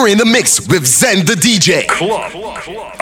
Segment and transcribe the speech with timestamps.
[0.00, 1.86] You're in the mix with Zen the DJ.
[1.86, 2.32] Club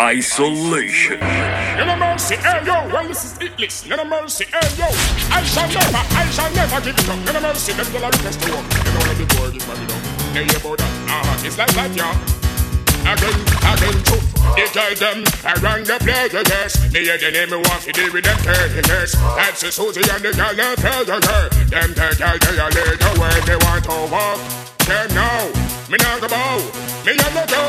[0.00, 1.20] Isolation.
[1.20, 3.86] No mercy, hey yo, well this is it list.
[3.86, 4.86] No mercy, hey yo.
[5.30, 7.18] I shall never, I shall never give it up.
[7.24, 8.66] No mercy, them girl are request to walk.
[8.74, 10.02] You know let the boy give me up.
[10.34, 10.90] Hey, about that.
[11.06, 11.46] Uh-huh.
[11.46, 12.38] It's like that, yeah
[13.06, 14.22] again, again, true.
[14.56, 16.92] They tell them around the place, yes.
[16.92, 19.14] Me hear the name me want to deal with them yes.
[19.38, 21.46] That's the Susie and the girl that tell you, girl.
[21.70, 24.38] Them tell girl they are lead the way they want to walk.
[24.88, 26.58] Them now, me not go bow,
[27.06, 27.62] me not go go.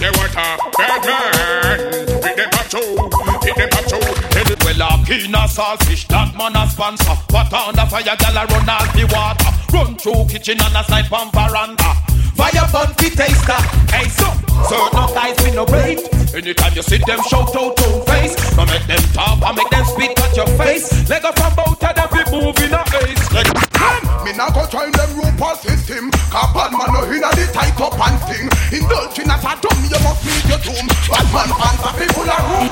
[0.00, 1.78] They want a bad man
[2.20, 2.92] with them pop show,
[3.40, 4.00] with them pop show.
[4.64, 7.16] Well, a keen a saltfish, that man a sponsor.
[7.30, 9.50] What on the fire, gal a run all the water.
[9.72, 11.96] Run through kitchen and a snipe on veranda.
[12.36, 13.60] Fire bun fi taster.
[13.94, 14.28] Hey, so,
[14.68, 16.02] certain guys we no rate.
[16.34, 19.84] Anytime you see them shout out to face, no make them talk and make them
[19.84, 20.90] spit at your face.
[21.08, 23.32] Leg up from both of them fi move in a haste.
[23.32, 23.46] Like,
[24.24, 26.10] me nah go join them Rupa system.
[26.10, 28.50] Cause bad man no inna the tight up and thing.
[28.82, 30.86] Indulging as a dumb, you must meet your doom.
[31.06, 32.66] Bad man fans are people are room.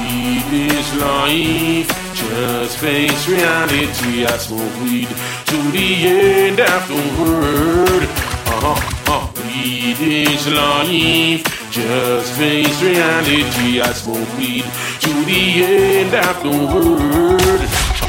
[0.00, 4.24] Weed is life, just face reality.
[4.24, 5.08] I smoke weed
[5.52, 8.08] to the end afterward.
[8.46, 9.02] Uh-huh.
[9.44, 13.80] Weed is life, just face reality.
[13.80, 14.64] I smoke weed
[15.00, 17.60] to the end afterward.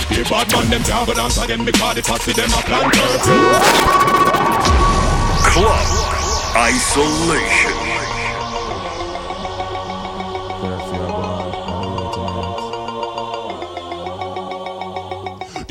[0.10, 0.30] The world.
[0.30, 2.92] bad man them go dance again because the posse them a plan
[5.44, 5.88] Club
[6.56, 7.83] Isolation.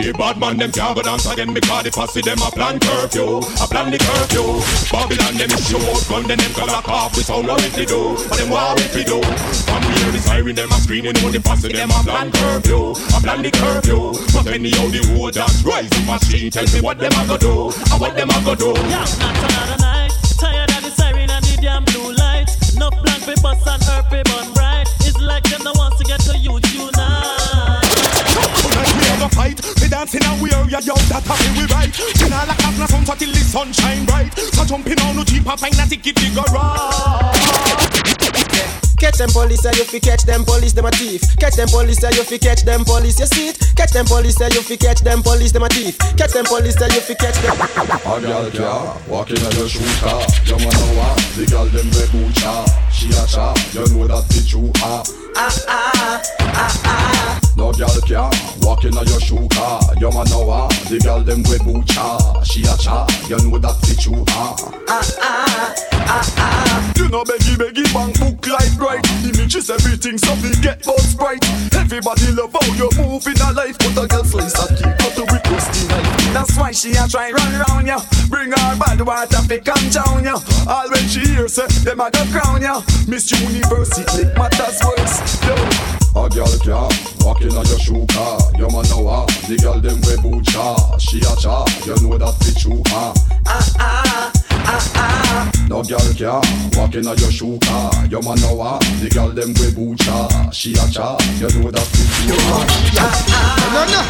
[0.03, 3.39] The bad man them can't go dance again because the posse them a plan curfew,
[3.39, 4.59] a plan the curfew.
[4.91, 8.19] Babylon them is show out gun, them go lock off with sound what we do,
[8.27, 9.23] but them what we do.
[9.63, 13.19] From here the siren them a screaming, on the posse them a plan curfew, a
[13.23, 14.11] plan the curfew.
[14.35, 17.71] But anyhow the whole dance rise my street, tell me what them a go do,
[17.71, 18.75] and what them a go do.
[18.91, 22.75] Yeah, not another night, tired of the siren and the damn blue lights.
[22.75, 24.91] No blank for bus and herb burn bright.
[25.07, 25.79] It's like them that
[30.03, 31.91] dancing and we are yo, that happy we right.
[31.95, 34.35] We not like a sun till the sun shine bright.
[34.35, 36.43] So jumping on the jeep and find a ticket to go
[38.99, 41.23] Catch them police, say you fi catch them police, them a thief.
[41.39, 43.59] Catch them police, say you fi catch them police, you see it.
[43.77, 45.99] Catch them police, say you fi catch them police, them a thief.
[46.19, 47.59] Catch them police, say you fi catch them.
[47.63, 50.23] A girl car, walking on your shoe car.
[50.47, 51.19] You wanna what?
[51.35, 52.67] The girl them wear boot cha.
[52.91, 55.03] She a cha, you know that the true ah.
[55.35, 57.42] Ah ah ah ah.
[57.55, 58.31] No girl car,
[58.63, 59.81] walking on your shoe car.
[60.01, 60.71] You wanna what?
[60.89, 62.43] The girl them wear boot cha.
[62.43, 64.57] She a cha, you know that the true ah.
[64.89, 65.75] Ah ah
[66.09, 66.93] ah ah.
[66.97, 69.25] You know beggy beggy bank book like right right.
[69.25, 71.45] Images everything, so we get both bright.
[71.77, 75.13] Everybody love how you move in a life, but a girl slice a keep cut
[75.21, 76.33] to with rusty knife.
[76.33, 78.01] That's why she a try run round ya.
[78.29, 80.41] Bring her bad water fi come down ya.
[80.67, 82.81] All when she hear say them a go crown ya.
[83.07, 85.21] Miss University matters worse.
[85.45, 86.02] Yo.
[86.15, 86.89] A girl can
[87.25, 88.39] walking on your shoe car.
[88.59, 89.25] Your man know ah.
[89.49, 90.99] The girl them wear boot cha.
[90.99, 91.65] She a cha.
[91.87, 93.15] You know that fit true ah.
[93.47, 95.53] Ah ah ah ah.
[95.69, 96.43] No girl can
[96.77, 97.91] walking on your shoe car.
[98.07, 98.79] Your man know ah.
[99.01, 100.51] The girl them wear boot cha.
[100.51, 101.17] She a cha.
[101.41, 102.61] You know that fit true ah.
[102.93, 103.09] Yeah,
[103.73, 104.01] no no,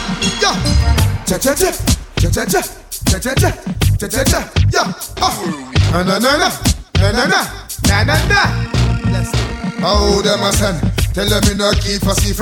[0.42, 1.24] yeah.
[1.24, 1.70] Cha cha cha,
[2.18, 2.62] cha cha cha,
[3.06, 3.50] cha cha cha,
[3.96, 4.40] cha cha cha,
[4.74, 4.92] yeah.
[5.22, 6.48] Ah, na na na na,
[6.98, 7.40] na na na,
[7.86, 8.42] na na na.
[9.84, 10.91] Oh, them a send.
[11.12, 12.32] Tell them me not keep for see.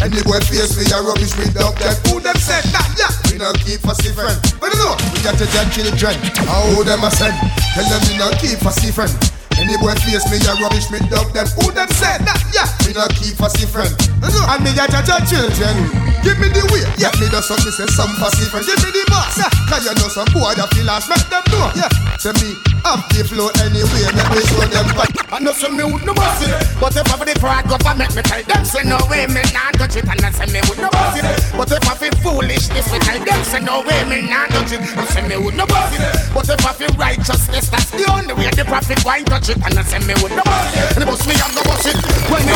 [0.00, 3.36] Any boy face me a rubbish me dog that who them said that yeah we
[3.36, 4.08] not keep for see.
[4.12, 6.16] But you know we got to judge children.
[6.48, 7.36] Oh them a send.
[7.76, 9.12] Tell them we not keep for see friend.
[9.60, 12.96] Any boy face me a rubbish me dog them who them said that yeah we
[12.96, 13.92] not keep for see friend.
[14.24, 15.76] And me a judge a children.
[16.24, 18.64] Give me the way, yeah me do something say some for friend.
[18.64, 19.52] Give me the boss, yeah.
[19.68, 21.92] Cause you know some boy that feel lost, make them know, yeah.
[22.16, 25.10] Say me have the flow anyway, let me show them back.
[25.34, 28.22] I know some me would no boss it, but if I the pride government me
[28.22, 30.88] tell them say no way me not touch it, and I say me would no
[30.94, 31.26] boss it.
[31.58, 34.70] But if I feel foolish, this me tell them say no way me not touch
[34.70, 36.02] it, and say me would no boss it.
[36.30, 39.74] But if I feel righteousness, that's the only way the prophet why touch it and
[39.74, 41.96] I say me with no bust And the bust me gonna bust it
[42.30, 42.54] When me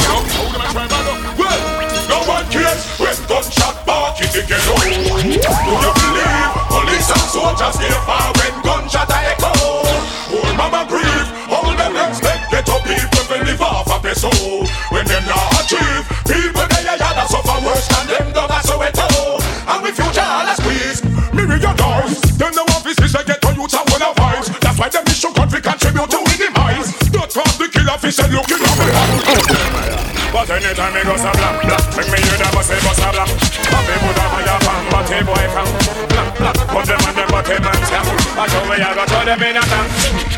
[1.36, 1.60] Well,
[2.06, 4.54] no one cares when gunshot bark in the Do
[4.94, 9.99] you believe police and soldiers stay far when gunshot echo
[10.60, 14.28] mama grieve, all them expect ghetto people to live off a peso
[14.92, 19.40] When them not achieve, people they are yada suffer worse than them dog a Soweto
[19.64, 21.00] And we future all a squeeze,
[21.32, 24.76] with your doors Them no offices they get on youth and one of vibes That's
[24.76, 26.92] why them mission country contribute to demise.
[27.08, 28.68] Don't talk the killer fish and looking me.
[30.32, 33.28] But anytime me go so black, black Make me hear that bust bust a black
[33.66, 35.68] Happy put a fire pan hey boy from
[36.06, 37.78] black, black Put them on them hey man
[38.38, 40.29] I show me I go throw them in a tank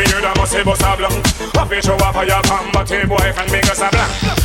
[0.00, 1.12] me hear that bust bust a black
[1.54, 3.88] Happy show a fire pan But hey boy from me go so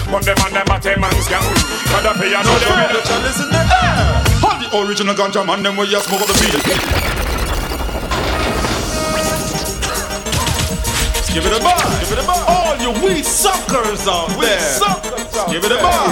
[0.10, 1.44] Put them on them but hey man stop
[1.92, 2.92] Cause the fire know the way
[3.24, 7.16] Listen the air All the original ganja man Them way you smoke up the beat
[11.36, 11.76] Give it a bar.
[12.00, 12.46] Give it a bar.
[12.48, 14.58] All you weed suckers out there.
[14.58, 16.08] Suckers out Give it a bar.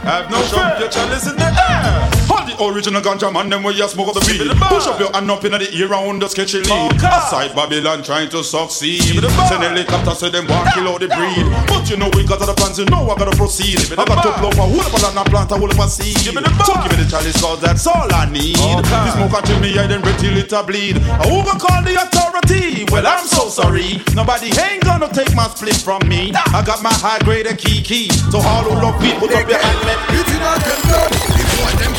[0.00, 0.76] Have no fear.
[0.78, 2.21] Get your listen the air.
[2.32, 4.40] All the original ganja man, them way you smoke up the beat.
[4.72, 6.96] Push up your hand up in the air round the sketchy lead.
[6.96, 9.20] Aside Babylon trying to succeed.
[9.48, 11.44] Send helicopter so them want kill all the breed.
[11.68, 13.76] But you know we got other plans, you know I gotta proceed.
[13.92, 15.86] I got to blow for whole of a land and plant a whole of a
[15.88, 16.16] seed.
[16.16, 18.56] So give me the chalice cause that's all I need.
[18.56, 20.96] This smoke until me I then till it a bleed.
[20.96, 22.88] I who gonna call the authority?
[22.88, 24.00] Well I'm so sorry.
[24.14, 26.32] Nobody ain't gonna take my split from me.
[26.32, 28.08] I got my high grade and key key.
[28.32, 29.78] So all who love me, put up your hand.
[30.16, 31.12] It's in a them blood.
[31.12, 31.92] The boy them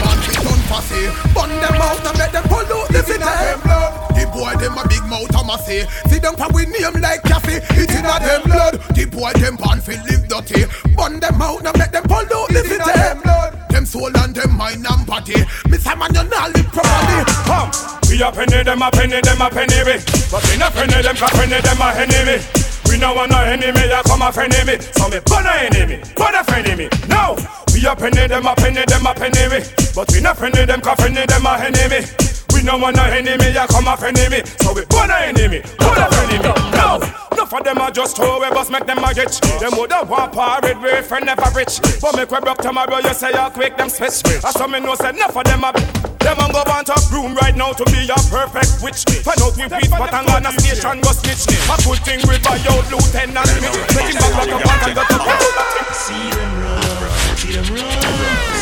[0.74, 1.34] it fussy.
[1.34, 3.20] Bun them out and make them pollute the city.
[3.20, 3.92] them blood.
[4.18, 5.86] The boy them a big mouth I'ma say.
[6.10, 7.62] See them for we name like Cassie.
[7.78, 8.82] It's in a them blood.
[8.96, 10.66] The boy them pants feel live dirty.
[10.96, 12.92] Bun them out and make them pollute the city.
[12.94, 13.52] them blood.
[13.70, 15.46] Them soul and them mind and body.
[15.70, 17.18] Miss a man you not live properly.
[17.46, 17.70] Come,
[18.10, 19.96] we a penny, them a penny, them a penny me.
[20.30, 22.38] But we not penny, them a penny, them a enemy.
[22.86, 24.78] We no want no enemy, ya come a friend me.
[24.94, 26.90] So me burn a enemy, burn a friend me.
[27.10, 27.34] No,
[27.74, 29.83] we a penny, them a penny, them a penny.
[29.96, 32.02] But we not penny, them a penny, them a enemy.
[32.54, 33.94] We no want no enemy, ya come a
[34.30, 34.42] me.
[34.62, 36.38] So we burn a enemy, burn a friend me.
[36.74, 37.24] No.
[37.54, 39.38] Of them a just throw away, bust make them a rich.
[39.62, 41.78] Them woulda want parade with friend never rich.
[42.02, 44.26] But make we broke tomorrow, you say you quick them switch.
[44.44, 45.72] I saw me know say enough of them a
[46.18, 49.06] them a go want a room right now to be a perfect witch.
[49.22, 51.46] Find out we beat but I'm gonna station go snitch.
[51.70, 54.02] A good thing we buy out Lieutenant Smith.
[54.02, 55.18] Him back like a pant and got the
[55.94, 58.53] see them run, see them run.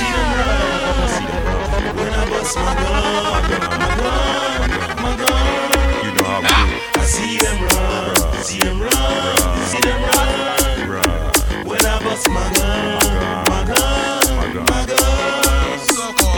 [2.51, 3.47] Bust my gun,
[3.79, 4.67] my gun,
[5.01, 6.03] my gun.
[6.03, 6.99] You know how we do.
[6.99, 10.01] I see them run, see them run, see them
[10.91, 11.65] run.
[11.65, 12.99] When I bust my gun,
[13.47, 14.99] my gun, my gun.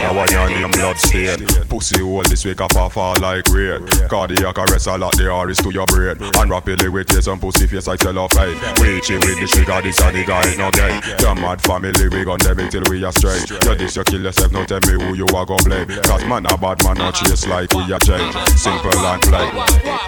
[0.06, 1.46] I want your name blood stain.
[1.68, 3.86] Pussy hole this week up fall like rain.
[4.08, 6.16] Cardiac arrest a lot the iris to your brain.
[6.36, 9.80] And rapidly with tears and pussy face I tell of pain Reaching with the trigger
[9.82, 13.12] this and the guy no gay The mad family we gon' them till we are
[13.12, 15.86] straight You this you kill yourself now tell me who you are gon' blame.
[16.02, 19.50] Cause man a bad man not chase like we a change Simple and plain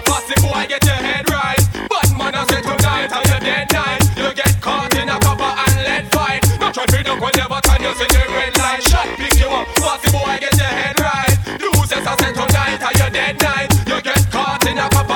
[0.05, 1.59] Pussy boy, get your head right.
[1.89, 4.01] But man, I say tonight, are you dead night?
[4.17, 6.43] You get caught in a copper and lead fight.
[6.59, 8.83] Not try to do whatever time you see the red light.
[8.83, 9.67] Shot, pick you up.
[9.75, 10.56] Pussy boy, get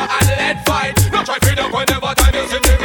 [0.10, 1.12] and lead fight.
[1.12, 2.81] Not try to do whatever time you see the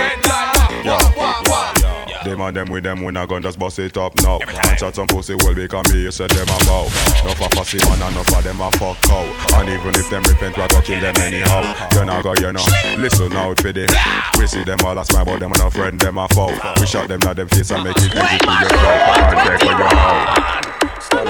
[2.37, 4.95] Them and them with them when I gun just bust it up now And chat
[4.95, 6.85] some pussy well because me you said them a bow
[7.25, 9.25] Enough of pussy man and enough of them a fuck cow
[9.57, 11.65] And even if them repent we go kill them anyhow.
[11.97, 12.61] You not go you know.
[12.99, 13.91] Listen out for this
[14.37, 16.85] We see them all as my but them and a friend them a foul We
[16.85, 19.73] shot them at them face and make it easy to your throat And take for
[19.73, 20.77] your house.
[21.17, 21.25] No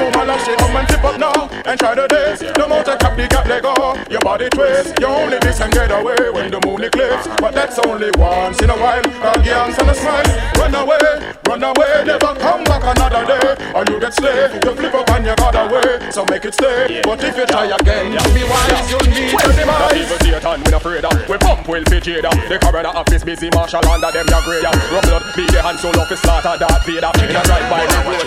[0.00, 1.37] more love, she come and tip up now
[1.68, 2.40] and try the days.
[2.56, 3.76] No more take up the gap, let go.
[4.08, 4.96] Your body twist.
[5.00, 7.28] You only miss and get away when the moon eclipse.
[7.36, 9.04] But that's only once in a while.
[9.04, 10.24] Dog yanks and a smile.
[10.56, 13.48] Run away, run away, never come back another day.
[13.76, 14.56] Or you get slave.
[14.64, 16.08] You flip up and you got away.
[16.10, 17.04] So make it stay.
[17.04, 18.88] But if you try again, you be wise.
[18.88, 19.92] You need to demise.
[19.92, 21.12] People Satan, we not afraid of.
[21.28, 22.32] We pump will fit Jada.
[22.48, 24.64] The coroner office busy marshal under them ya grade.
[24.64, 27.12] Rub blood, be the hand so love is slaughter that Vader.
[27.20, 28.24] In a drive by the road.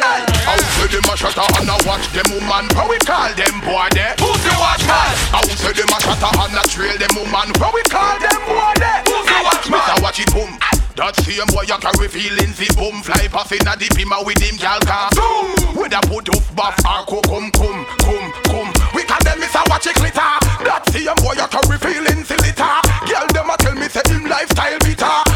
[0.00, 3.90] How say them a shutter and a watch them woman How we call them boy
[3.92, 4.14] there?
[4.22, 5.10] Who's the watchman?
[5.34, 8.72] How say them a shutter and a trail them woman How we call them boy
[8.78, 9.02] there?
[9.06, 9.80] Who's the watchman?
[9.80, 10.02] Mr.
[10.02, 10.54] Watch it boom
[10.98, 14.36] that same boy you carry feelings the boom Fly past in a the pima with
[14.36, 18.70] him gal car Zoom With a put off buff or co come come come come
[18.92, 19.64] We call them Mr.
[19.70, 20.34] Watch it glitter
[20.66, 24.28] That same boy you carry feelings the litter Girl them a tell me say him
[24.28, 25.29] lifestyle bitter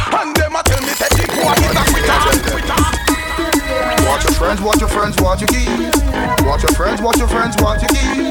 [4.38, 5.66] friends, watch your friends, watch your key.
[6.44, 8.30] Watch your friends, watch your friends, watch your key.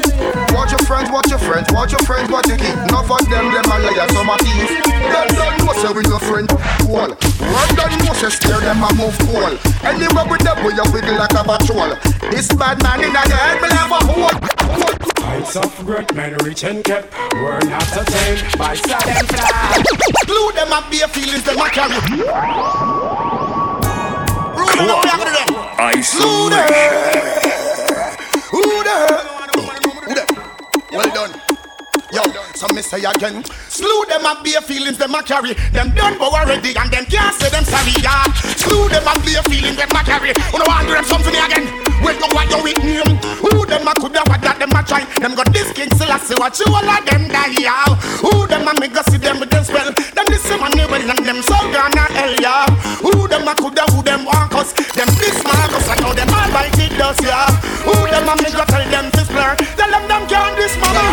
[0.52, 2.72] Watch your friends, watch your friends, watch your friends, watch your key.
[2.88, 4.84] Enough of them, them a liar, some a thief.
[4.84, 6.48] Them don't know say with your friend
[6.84, 7.08] cool.
[7.40, 9.56] Run down know say scare them a move cool.
[9.84, 11.96] Anywhere with them, we a wiggle like a patrol.
[12.30, 14.34] This bad man in the head, me have a hole.
[15.24, 19.82] Heights of great men rich and kept were not attained by sudden fly.
[20.26, 23.43] Glue them up, be feelings, them a carry
[32.84, 33.44] say again.
[33.68, 35.54] Slew them and bare feelings them a carry.
[35.72, 37.92] Them done but already and them can't say them sorry.
[38.02, 38.24] Yeah.
[38.56, 40.32] Slew them and bare feelings them a carry.
[40.52, 41.64] Wanna I do them something again.
[42.04, 43.33] Wait no what you with name.
[43.54, 45.06] Who them a coulda what that them a try?
[45.22, 47.86] Them got this king still I see what you all of them die, yeah.
[48.18, 49.94] Who them a make us see them with them spell?
[49.94, 52.66] Them this money well and them so gonna hell, yeah.
[52.98, 54.74] Who them a coulda who them want us?
[54.98, 57.46] Them this Marcus I know them all right it does, yeah.
[57.86, 59.54] Who them a make us tell them this blur?
[59.78, 61.06] Tell them them can't this mother.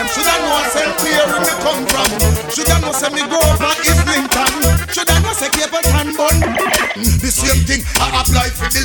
[0.00, 2.08] Them shoulda know say where me come from.
[2.48, 3.40] Shoulda know say me go
[4.16, 4.88] for Islington.
[4.92, 6.36] Shoulda know say Capleton bun.
[6.96, 8.82] Mm, the same thing I apply for the.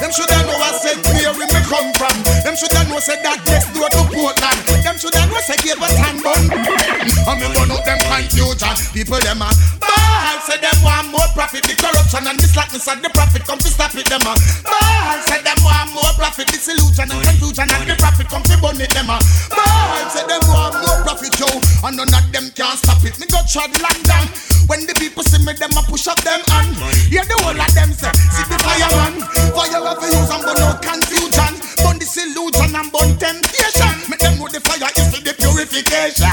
[0.00, 0.94] Them shoulda know I say
[1.32, 2.12] where me come from.
[2.42, 4.58] Them shoulda know say that next door to Portland.
[4.82, 6.42] Them shoulda know say Capleton bun.
[6.50, 8.74] And me burn out them confusion.
[8.90, 11.62] People them a ball say them want more profit.
[11.62, 14.10] The corruption and the slackness of the profit come to stop it.
[14.10, 14.34] Them a
[14.66, 16.50] ball say them want more profit.
[16.50, 18.90] Disillusion and confusion and the profit come to burn it.
[18.90, 19.16] Them a
[19.54, 21.46] ball say them want more profit, yo.
[21.86, 23.14] And none of them can stop it.
[23.22, 24.26] Me go trod London.
[24.66, 26.74] When the people see me, them a push up them hand.
[27.10, 29.20] Yeah, the whole of them say, see the fireman.
[29.52, 31.52] Fire of use and burn no confusion.
[31.82, 31.98] Burn
[32.32, 33.92] disillusion and burn temptation.
[34.08, 36.32] Make them know the fire is for the purification.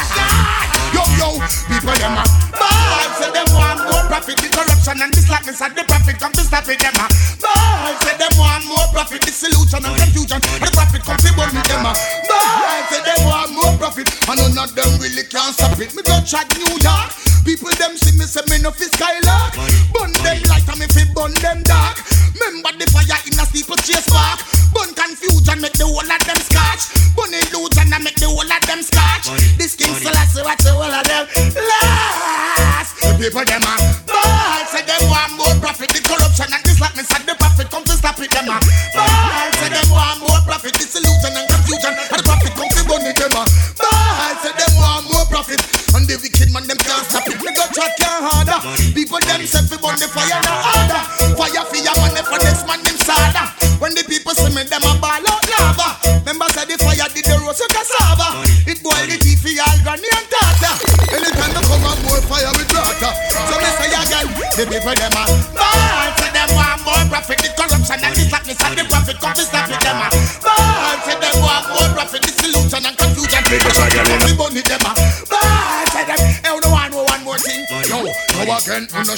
[0.95, 1.29] Yo, yo,
[1.67, 2.23] people them a
[2.55, 4.37] ball say them want more profit.
[4.39, 6.79] The corruption and the slackness of the profit come to stop it.
[6.79, 7.05] Them a
[7.43, 9.21] ball say them want more profit.
[9.21, 10.39] Disillusion and confusion.
[10.39, 11.65] The profit come to burn it.
[11.67, 14.07] Them a ball say them want more profit.
[14.27, 15.91] And none of them really can stop it.
[15.95, 17.28] Me go chat New York.
[17.45, 19.55] People them see me say me no fi skylark.
[19.93, 22.01] Burn them light and me fi burn them dark.
[22.35, 24.39] Remember the fire in a steeple chase park.
[24.73, 26.93] Burn confusion make the whole of them scotch.
[27.15, 29.27] Burn illusion and make the whole of them scotch.
[29.57, 31.25] This king still I see what the whole of them
[31.57, 32.95] last.
[33.01, 33.98] The people them a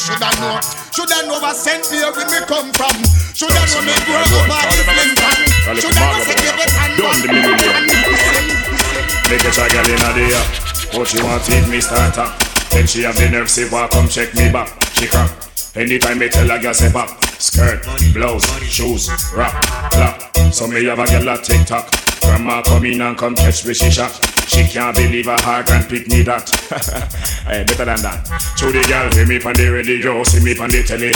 [0.01, 0.59] no shoulda know.
[0.93, 2.95] Shoulda know what sent me where me come from.
[3.33, 5.37] Shoulda know me grow up at the Clinton.
[5.77, 7.83] Shoulda know say give it and the million.
[9.29, 10.33] Make a girl in a day.
[10.91, 12.27] But she want feed me starter.
[12.71, 14.69] Then she have the nerve say, walk come check me back.
[14.93, 15.29] She crack.
[15.75, 17.09] Anytime me tell a girl say back.
[17.39, 19.53] Skirt, blouse, shoes, rap,
[19.91, 20.37] clap.
[20.53, 21.89] So me have a girl a tick tock.
[22.21, 24.11] Grandma come in and come catch me she shot.
[24.47, 26.47] She can't believe her heart and pick me that.
[27.45, 28.27] hey, better than that.
[28.55, 31.11] So the girl hear me on the radio, see me on the telly.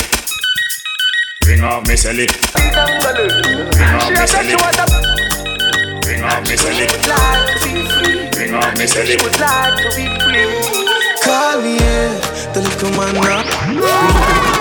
[1.42, 2.26] Bring out me celly.
[2.42, 4.56] Bring out me celly.
[6.02, 6.86] Bring out me celly.
[8.32, 9.16] Bring out me celly.
[11.22, 14.55] Call me, yeah, the little man now.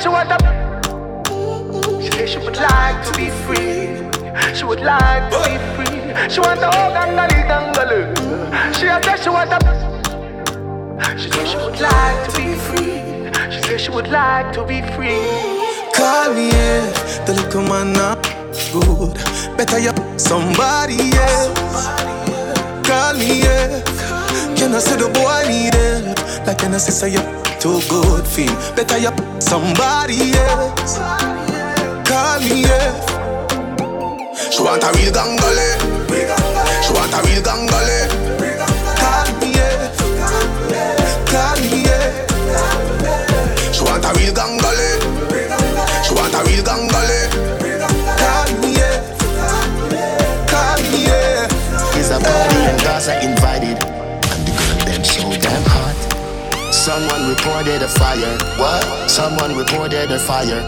[0.00, 2.02] She a she want a.
[2.02, 4.00] She say she would like to be free.
[4.54, 6.30] She would like to be free.
[6.30, 8.16] She want gangali gangalu.
[8.74, 9.58] She a tell she want a.
[11.18, 13.52] She say she would like to be free.
[13.52, 15.20] She say she would like to be free.
[15.94, 18.14] Call me, yeah, the little man now.
[18.72, 19.14] Good,
[19.58, 21.52] better you somebody, yeah.
[22.84, 23.82] Call me, yeah.
[24.56, 26.46] Can I say the boy need help?
[26.46, 28.54] Like can I say say you too good feel?
[28.74, 30.96] Better you somebody else.
[32.08, 32.96] Call me, yeah.
[34.50, 35.68] She want a real gangale.
[36.82, 38.08] She want a real gangale.
[38.96, 39.92] Call me, yeah.
[41.28, 42.26] Call me, yeah.
[43.72, 44.90] She want a real gangale.
[46.04, 47.20] She want a real gangale.
[48.20, 48.96] Call me, yeah.
[50.48, 51.98] Call me, yeah.
[51.98, 53.89] It's a party and Gaza invited.
[56.80, 58.38] Someone reported a fire.
[58.56, 59.10] What?
[59.10, 60.64] Someone reported a fire.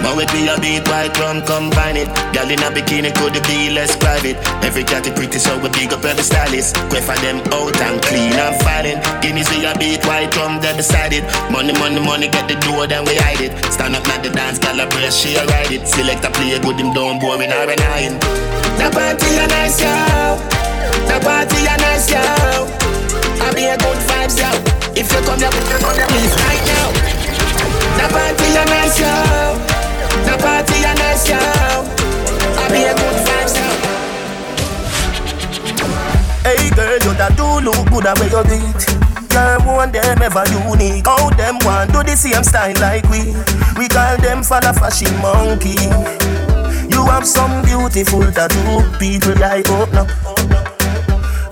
[0.00, 2.08] Now it be a beat white rum combine it.
[2.32, 4.40] Girl in a bikini could be less private.
[4.64, 6.76] Every cat is pretty so we big up every stylist.
[6.88, 9.04] Go for them out and clean and filing.
[9.20, 11.28] Guineas we a beat white rum they beside it.
[11.52, 13.52] Money money money get the door then we hide it.
[13.68, 15.86] Stand up at the dance girl a brace she a ride it.
[15.86, 18.16] Select a play good him down boring or an iron.
[18.80, 20.77] The party a nice, yo.
[37.58, 38.82] You look good at where you beat.
[39.30, 41.06] Girl, want them ever unique.
[41.06, 43.34] How them want do the same style like we?
[43.78, 45.76] We call them for the fashion monkey.
[46.88, 50.06] You have some beautiful tattoo, people like oh no.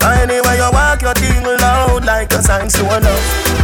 [0.07, 3.57] Anyway you walk your thing loud like a sign to love.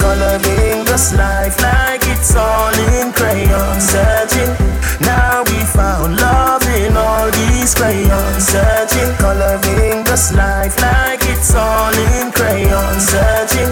[0.00, 4.48] Coloring this life like it's all in crayon Searching,
[5.02, 11.19] now we found love in all these crayons Searching, coloring this life like
[11.50, 13.70] it's all in crayon Searching,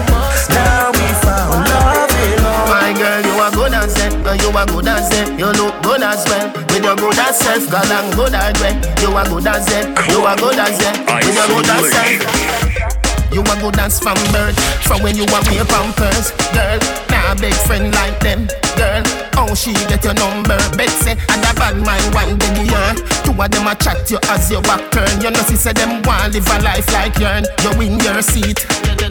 [0.51, 2.67] now we found love in all.
[2.67, 5.81] My girl, you are good as it, girl, you are good as it You look
[5.83, 9.27] good as well, with your good as self Girl, I'm good as well, you are
[9.27, 13.33] good as it You are good as it, with your good as self.
[13.33, 16.79] you a good dance from birth From when you a wear pampers Girl,
[17.19, 18.47] nah big friend like them.
[18.79, 20.57] Girl, how she get your number?
[20.77, 22.91] Bet say, and a bad mind one day year
[23.23, 25.21] Two of them a chat you as your back turn.
[25.21, 27.43] You know she say them want live a life like yourn.
[27.63, 28.57] You win your seat.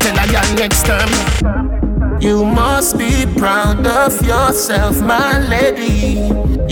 [0.00, 1.10] Tell a girl next term.
[2.20, 6.18] You must be proud of yourself, my lady.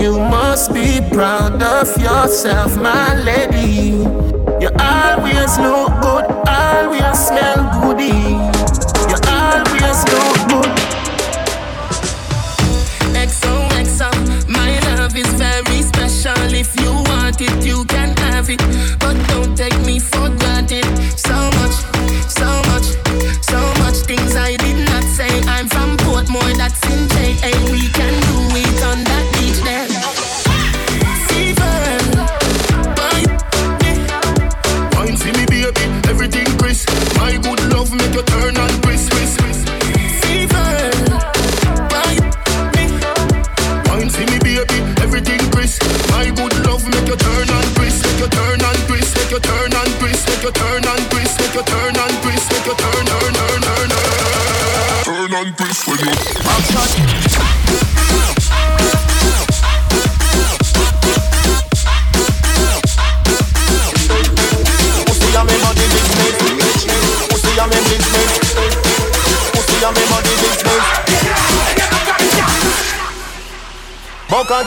[0.01, 4.03] You must be proud of yourself, my lady.
[4.61, 8.56] You always look good, always smell goody.
[17.41, 19.06] It, you can have it.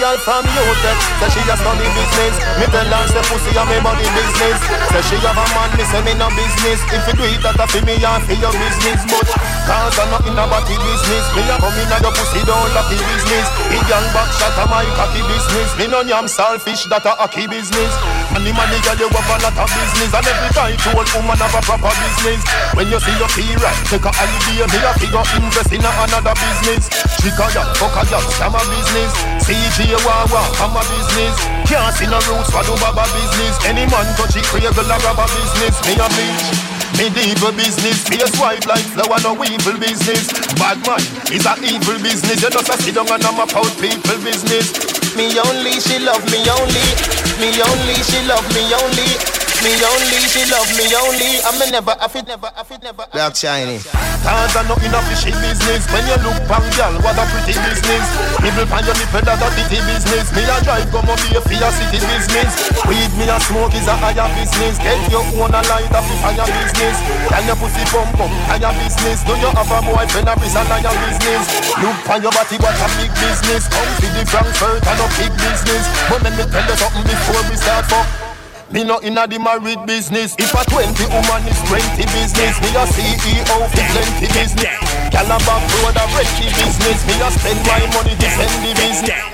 [0.09, 2.35] Girl from UTech Say she a study business.
[2.57, 4.57] Me tell her say pussy a me money business.
[4.89, 6.81] Say she have a man, me say me no business.
[6.89, 9.05] If you do it that a fi me and fi your business.
[9.05, 9.29] But
[9.69, 11.25] cause I nothing about the business.
[11.37, 13.47] Me a come in a your pussy don't lucky business.
[13.69, 15.69] Me young back shot a my cocky business.
[15.77, 17.93] Me no yam selfish that a hockey business
[18.35, 21.09] And the money girl you have a lot of business And every time to old
[21.17, 22.41] woman have a proper business
[22.77, 26.35] When you see your fee right Take a holiday me a figure invest in another
[26.37, 29.11] business Chick a girl, fuck a girl, scam a business
[29.43, 34.05] CJ Wawa, I'm a business Can't see no roots for do baba business Any man
[34.13, 39.19] touch it, create a rubber business Me a bitch Medieval business, face white like flower,
[39.23, 40.27] no evil business.
[40.59, 40.99] Bad man
[41.31, 42.43] is a evil business.
[42.43, 44.75] You just a sit down and I'm about people business.
[45.15, 47.18] Me only, she love me only.
[47.39, 49.38] Me only, she love me only.
[49.59, 51.43] Me only, she love me only.
[51.43, 53.03] I me never, I fit never, I fit never.
[53.11, 53.83] Black shiny.
[54.23, 55.83] Cause I know in a fishy business.
[55.91, 58.07] When you look pang girl, what a pretty business.
[58.39, 60.31] Nibble pan your nipple, that a bitty business.
[60.31, 62.55] Me a drive, come up here for your city business.
[62.87, 64.79] Weed me a smoke is a higher business.
[64.79, 66.95] Get your own a light up if higher business.
[67.27, 69.27] Can your pussy pump up, higher business.
[69.27, 71.43] Do you have a boyfriend, a is a higher business?
[71.83, 73.67] Look pan your body, what a big business.
[73.67, 75.83] Come to the Frankfurt, and a big business.
[76.07, 78.28] But let me tell you something before we start fuck
[78.71, 80.35] me not inna the married business.
[80.37, 84.77] If a 20 woman is 20 business, me a CEO for plenty business.
[85.09, 86.99] Calabar road a plenty business.
[87.07, 89.25] Me a spend my money to send the business.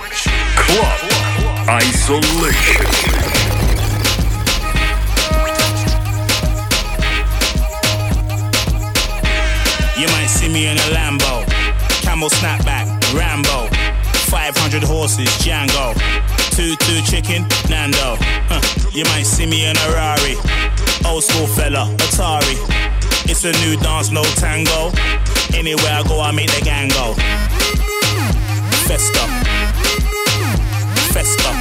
[0.55, 0.99] Club
[1.67, 2.85] Isolation.
[9.97, 11.45] You might see me in a Lambo,
[12.01, 13.67] camel snapback, Rambo,
[14.29, 15.95] 500 horses, Django,
[16.55, 18.15] two chicken, Nando.
[18.47, 18.61] Huh.
[18.93, 20.35] You might see me in a Rari,
[21.05, 22.55] old school fella, Atari.
[23.27, 24.91] It's a new dance, no tango.
[25.53, 27.13] Anywhere I go, I make the gang go.
[28.87, 29.25] Festa,
[31.11, 31.51] festa,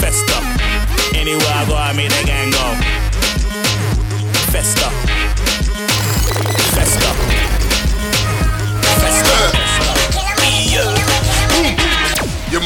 [0.00, 0.38] festa.
[1.14, 2.66] Anywhere I go, I make the gang go.
[4.50, 5.09] Festa.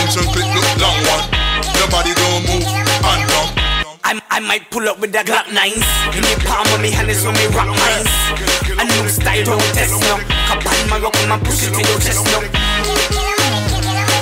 [0.00, 1.28] Extension clip look long one.
[1.76, 2.64] Nobody don't move.
[3.04, 3.52] Handgun.
[4.00, 5.84] I, I might pull up with the Glock 9s
[6.16, 8.08] In the palm of me hand is on me rock mines
[8.80, 10.16] A new style don't test no
[10.48, 12.40] Cup on my rock and push it to your chest no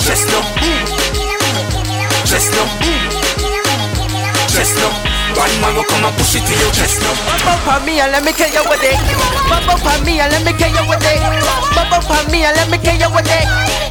[0.03, 0.43] Chest no
[2.27, 2.64] Chest no
[4.51, 4.88] Chest no
[5.38, 7.14] One man will come and push it to your chest no
[7.47, 8.99] Bump up on me and let me kill you with it.
[9.47, 11.23] Bump up on me and let me kill you with it.
[11.73, 13.88] Bump up on me and let me kill you with it.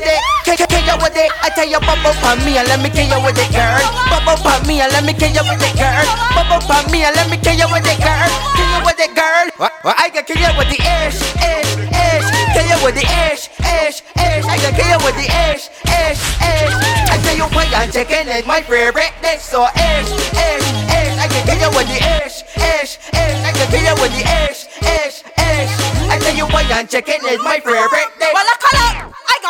[0.00, 0.24] With it.
[0.48, 1.28] Kill, kill, you with it.
[1.44, 3.84] I tell you, bump up me and let me kill you with it, girl.
[4.08, 6.08] Bump up me and let me kill you with it, girl.
[6.32, 8.30] Bump up me and let me kill you with it, girl.
[8.56, 9.44] Kill you with it, girl.
[9.60, 9.76] What?
[9.84, 10.00] What?
[10.00, 12.26] I can kill you with the ish, ish, ish.
[12.56, 14.44] Kill you with the ish, ish, ish.
[14.48, 16.74] I can kill you with the ish, ish, ish.
[17.12, 19.44] I tell you, why I'm checking it, my favorite dish.
[19.44, 20.64] So ish, ish,
[20.96, 21.16] ish.
[21.20, 23.36] I can kill you with the ish, ish, ish.
[23.44, 25.72] I can kill you with the ish, ish, ish.
[26.08, 28.32] I tell you, why I'm checking it, my favorite dish.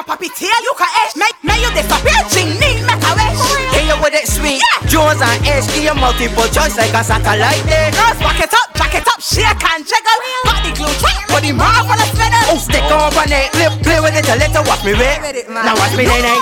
[0.00, 0.16] Well, I call up.
[0.16, 1.12] I papi tail, you can ash.
[1.16, 2.20] Make, make you disappear.
[2.32, 3.36] Ching, ning, make a wish.
[3.72, 4.62] Kill you with it sweet.
[4.88, 7.92] Jones and Ish, give you multiple choice like a satellite dish.
[7.92, 10.20] Girls, back it up, back it up, shake and jiggle.
[10.64, 12.42] The glue trap, the marvelous spinner.
[12.48, 15.48] Oh, stick on on it, play, play with it a little, watch me whip.
[15.48, 16.38] Now watch me nay nay.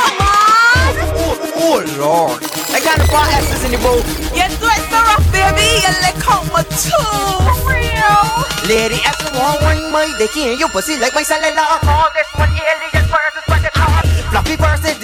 [1.18, 4.02] Oh, oh Lord, I got the four S's in the bowl.
[4.34, 5.82] You do it so rough, baby.
[5.82, 6.94] You lick out my two.
[7.66, 8.46] Real.
[8.66, 11.78] Lady S one one my dick in your pussy like my cellular.
[11.80, 12.87] Call this one alien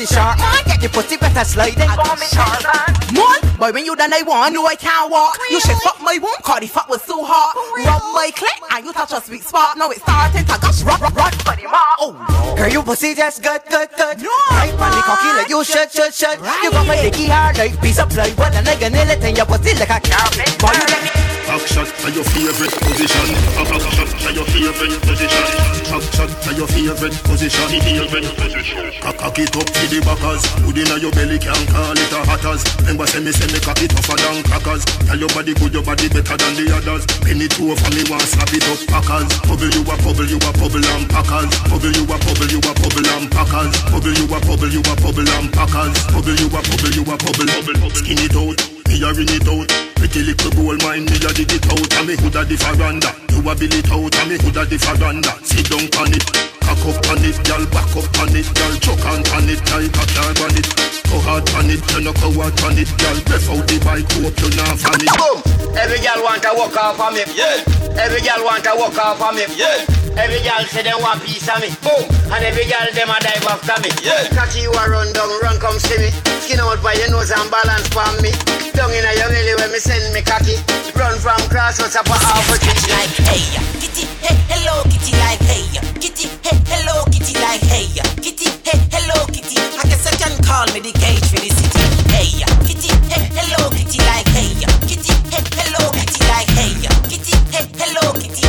[0.04, 0.66] versus the shark.
[0.66, 1.88] Get your pussy better sliding.
[1.88, 3.14] Call me Tarzan.
[3.14, 5.38] Mon, boy, when you done, I want, know I can't walk.
[5.50, 7.54] You should fuck my womb, cause the fuck was so hot.
[7.76, 9.76] Rub my clit, and you touch a sweet spot.
[9.76, 11.82] Now it's starting to gush, rock, rock, rock, the mom.
[12.00, 14.22] Oh, Girl, you pussy just good, good, good.
[14.50, 16.38] Right on the cocky like you should, should, should.
[16.62, 19.36] You got my dicky hard like piece of plywood, and I can nail it in
[19.36, 20.58] your pussy like a carpet.
[20.58, 21.23] Boy, you let me.
[21.54, 23.30] Back shot to your favorite position.
[23.54, 25.46] Back back shot to your favorite position.
[25.86, 27.66] Back shot to your favorite position.
[27.70, 28.90] Favorite position.
[28.98, 30.42] Cock it up to the backers.
[30.66, 32.66] Good inna your belly can call it a hatters.
[32.82, 34.82] Remember say me say me cock it tougher than crackers.
[35.06, 37.06] Tell your body good, your body better than the others.
[37.22, 39.30] Penny two over me want slap it up packers.
[39.46, 41.54] Bubble you a bubble, you a bubble and packers.
[41.70, 43.70] Bubble you a bubble, you a bubble and packers.
[43.94, 45.94] Bubble you a bubble, you a bubble and packers.
[46.10, 47.14] Bubble you a bubble, you a.
[47.14, 48.73] Bubble skin it out.
[48.88, 49.68] Me a ring it out.
[49.96, 51.94] Pretty little gold mine, me a dig it out.
[51.98, 53.10] And me hood a the veranda.
[53.30, 55.32] You a bill it out, and me hood a the veranda.
[55.42, 56.53] Sit down on it.
[56.64, 59.92] Cock up on it, girl, back up on it, girl, choke on on it, like
[59.92, 60.68] a car on it.
[61.12, 63.18] Go hard on it, you no go hard on it, girl.
[63.28, 65.12] Breath out the bike, hope you not van it.
[65.14, 65.38] Boom!
[65.76, 67.22] Every girl want to walk off of me.
[67.36, 67.62] Yeah.
[68.00, 69.44] Every girl want to walk off of me.
[69.54, 69.84] Yeah.
[70.16, 71.68] Every girl say they want piece of me.
[71.84, 72.02] Boom!
[72.32, 73.90] And every girl them a dive after me.
[74.00, 74.26] Yeah.
[74.32, 76.10] Cocky you a run down, run come see me.
[76.42, 78.32] Skin out by your nose and balance for me.
[78.72, 80.56] Down in a your belly when me send me cocky.
[80.96, 82.74] Run from cross what's up for half a tree.
[82.88, 83.42] Like hey,
[83.78, 87.90] kitty, hey, hello, kitty, like hey, kitty, hey, hello, kitty, like hey,
[88.22, 89.58] kitty, hey, hello, kitty.
[89.58, 91.82] I guess I can call me the gauge for the city.
[92.14, 92.30] Hey,
[92.66, 94.54] kitty, hey, hello, kitty, like hey,
[94.86, 96.70] kitty, hey, hello, kitty, like hey,
[97.10, 98.46] kitty, hey, hello, kitty.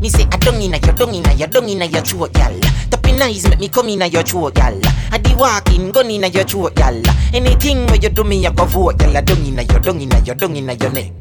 [0.00, 2.60] Me say I don't inna your dung inna your dung inna your throat, gal.
[2.90, 4.78] Tapping eyes make me come inna your gal.
[5.10, 7.02] I the walking gun inna your gal.
[7.32, 9.16] Anything where you do me, I go vote, gal.
[9.16, 11.12] I dung inna your dung inna your dung inna your neck.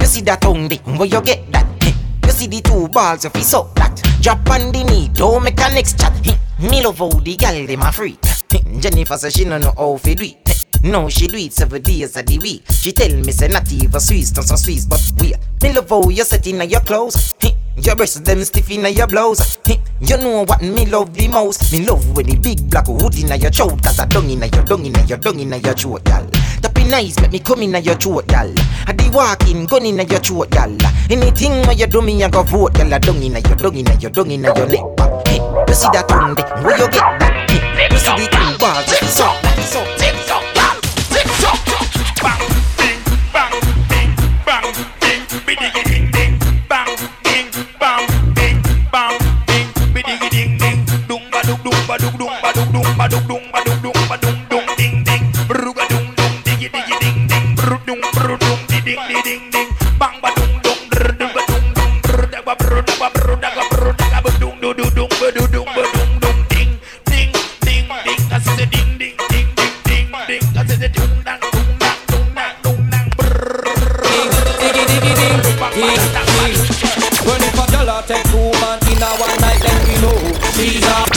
[0.00, 0.68] You see that tongue?
[0.68, 1.61] Where you get that?
[2.32, 4.02] See the two balls of his up that?
[4.20, 6.12] Drop on the knee, don't make a next chat.
[6.58, 8.18] Me love how the gal dem a free.
[8.80, 10.64] Jennifer say she no know how fi do it.
[10.82, 12.64] No, she do it seven days of the week.
[12.70, 15.34] She tell me say not even Swiss, not so Swiss, but we.
[15.62, 17.34] Me love how you set inna your clothes.
[17.76, 19.58] Your breasts them stiff inna your blouse.
[20.00, 21.70] You know what me love the most?
[21.70, 24.64] Me love when the big black hood inna your throat, cause I dung inna your
[24.64, 26.26] dung inna your dung inna your throat, gal.
[26.82, 28.52] Tapping eyes make me come inna your throat, gal.
[28.86, 30.76] I the walking gun inna your throat, gal.
[31.10, 32.98] Anything where you do me, I go vote, gal.
[32.98, 34.82] Dung inna your dung inna your dung inna your neck.
[35.28, 37.50] Hey, you see that tongue, where you get that?
[37.50, 40.01] Hey, you see the two balls, it's up, it's up,
[68.56, 70.72] the ding ding ding ding ding ding ding
[77.24, 77.42] When
[77.88, 80.18] a take two man in a one night, then we know
[80.54, 81.11] she's a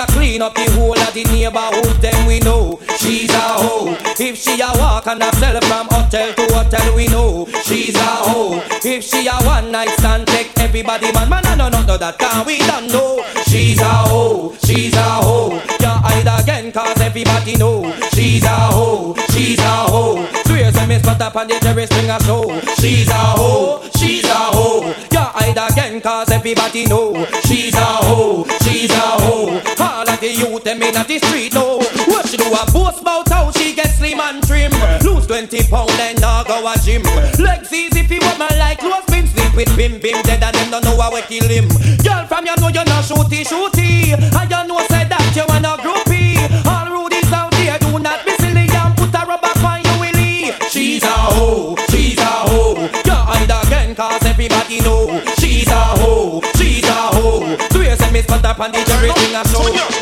[0.00, 3.96] a clean up the whole of the neighborhood, then we know she's a hoe.
[4.18, 8.10] If she a walk and a sell from hotel to hotel, we know she's a
[8.24, 8.62] hoe.
[8.82, 12.46] If she a one night stand, take everybody man, man, no, no, no, that can
[12.46, 13.22] we don't know.
[13.46, 15.52] She's a hoe, she's a hoe.
[15.80, 20.26] You hide again, cause everybody know she's a hoe, she's a hoe.
[20.46, 22.48] Swear to me, spot up on the Jerry Springer show.
[22.80, 24.86] She's a hoe, she's a hoe.
[25.12, 29.89] You hide again, cause everybody know she's a hoe, she's a hoe.
[30.20, 33.74] The youth them in the street know what she do a boast about how she
[33.74, 34.70] get slim and trim.
[35.00, 37.00] Lose 20 pound and now go a gym.
[37.40, 40.70] Legs easy fi what man like close bim sleep with bim bim dead and them
[40.70, 41.64] don't know how we kill him.
[42.04, 45.80] Girl from you know you not shooty shooty, and you know said that you wanna
[45.80, 46.36] groupie.
[46.68, 50.52] All rudies out there do not be silly and put a rubber on you willy.
[50.68, 52.76] She's a hoe, she's a hoe.
[52.76, 55.08] You hide again cause everybody know
[55.40, 57.56] she's a hoe, she's a hoe.
[57.72, 59.99] Swear say me spot up on the Jerry Springer show.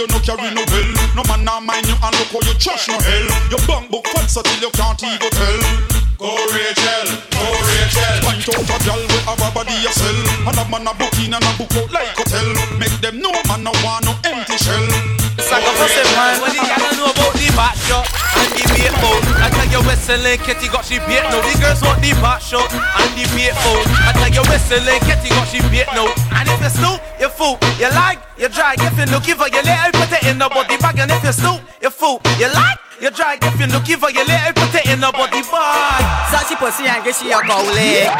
[0.00, 0.88] You no carry no bell.
[1.12, 3.26] No man now mind you and look how you trash no hell.
[3.52, 5.60] Your bank book fat so till you can't even tell.
[6.16, 8.16] Go Rachel, go Rachel.
[8.24, 11.32] Find out a girl with a body a sell And a man a book in
[11.32, 12.48] and a book out like hotel.
[12.80, 14.88] Make them know man no want no empty shell.
[15.36, 17.76] Saga for say man, what the gyal know about the back
[20.10, 21.38] Tell you got she bait now.
[21.38, 23.86] The girls want the back shot and the bait boat.
[24.02, 26.10] I tell you Wesley Ketty got she bait now.
[26.34, 27.54] And if you snoop, you fool.
[27.78, 28.82] You like, you drag.
[28.82, 30.98] If you looking for your little put it in the body bag.
[30.98, 32.18] And if you snoop, you fool.
[32.42, 33.38] You like, you drag.
[33.38, 36.02] If you looking for your little put it in the body bag.
[36.34, 38.10] Sassy pussy and get she a go leg.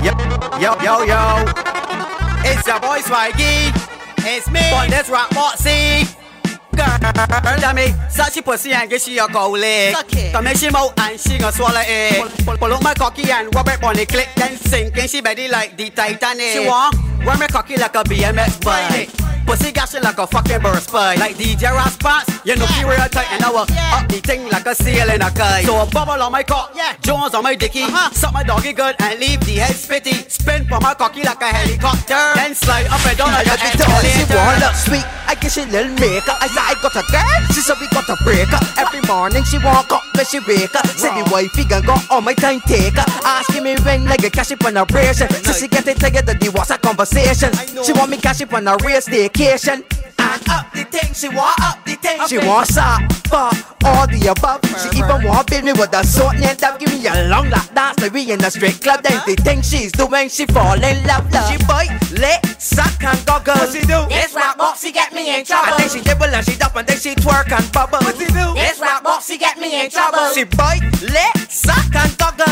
[0.00, 0.12] Yo,
[0.56, 1.20] yo, yo, yo.
[2.48, 3.68] It's your boy Swaggy.
[4.24, 4.64] It's me.
[4.72, 6.21] On this rock boxy.
[6.76, 9.94] Girl, tell me, such a pussy and get she a go leg.
[10.32, 12.44] Come here, she mouth and she gonna swallow it.
[12.44, 15.20] Pull, pull out my cocky and rub it on the click, then sink in she
[15.20, 16.52] belly like the Titanic.
[16.52, 19.10] She want run me cocky like a BMX bike.
[19.46, 21.18] Pussy gashing like a fucking burst pipe.
[21.18, 24.66] Like DJ Raspas, you know she real tight and I will up the thing like
[24.66, 25.66] a seal in a kite.
[25.66, 26.94] So a bubble on my cock, yeah.
[27.02, 27.82] Jones on my dicky.
[27.82, 28.10] Uh-huh.
[28.12, 30.30] Suck my doggy good and leave the head spitty.
[30.30, 32.32] Spin for my cocky like a helicopter.
[32.34, 34.36] Then slide up and down like a She escalator.
[34.36, 36.36] want look sweet, I guess she little maker.
[36.38, 38.58] I I got a girl, she said we got a breaker.
[38.78, 40.86] Every morning she walk up when she wake up.
[40.86, 43.04] Say the wifey gon' go on my time taker.
[43.24, 45.28] Asking me when like a cash up on a ration.
[45.44, 47.52] So she get it together, the was a conversation.
[47.84, 49.84] She want me cash up on a real staycation.
[50.32, 52.16] And up the thing, she want up the thing.
[52.26, 53.52] She want sap, fuck,
[53.84, 54.64] all the above.
[54.80, 57.68] She even want build me with a sword and that give me a long lap
[57.74, 58.00] dance.
[58.00, 59.02] Like we in a straight club.
[59.04, 61.28] Then the thing she's doing, she fall in love.
[61.28, 61.52] love.
[61.52, 63.60] She bite, lick, suck and goggle.
[63.60, 64.08] What she do?
[64.08, 65.76] This rap boxy get me in trouble.
[65.76, 68.00] And then she dibble and she dop and then she twerk and bubble.
[68.00, 68.56] What she do?
[68.56, 70.32] This rap boxy get me in trouble.
[70.32, 72.48] She bite, lick, suck and goggle.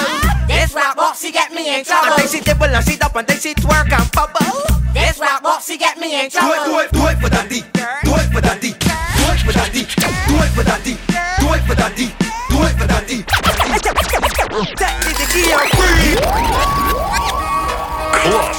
[0.53, 2.12] This rap boxy get me in trouble.
[2.12, 4.80] And then she dibble and she dop and then she twerk and bubble.
[5.01, 6.53] This rap boxy get me in trouble.
[6.65, 7.61] Do it, do it, do it for daddy.
[8.05, 8.73] Do it for daddy.
[8.77, 9.83] Do it for daddy.
[10.29, 10.95] Do it for daddy.
[11.41, 12.09] Do it for daddy.
[12.51, 13.25] Do it for daddy.
[14.77, 16.21] Daddy, the key and free.
[18.21, 18.53] Club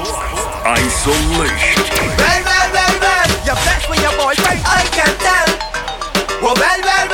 [0.65, 1.85] Isolation.
[2.17, 3.29] Well, well, well, well.
[3.45, 5.49] You're best with your boyfriend, I can tell.
[6.41, 7.10] Well, well, well, well, well.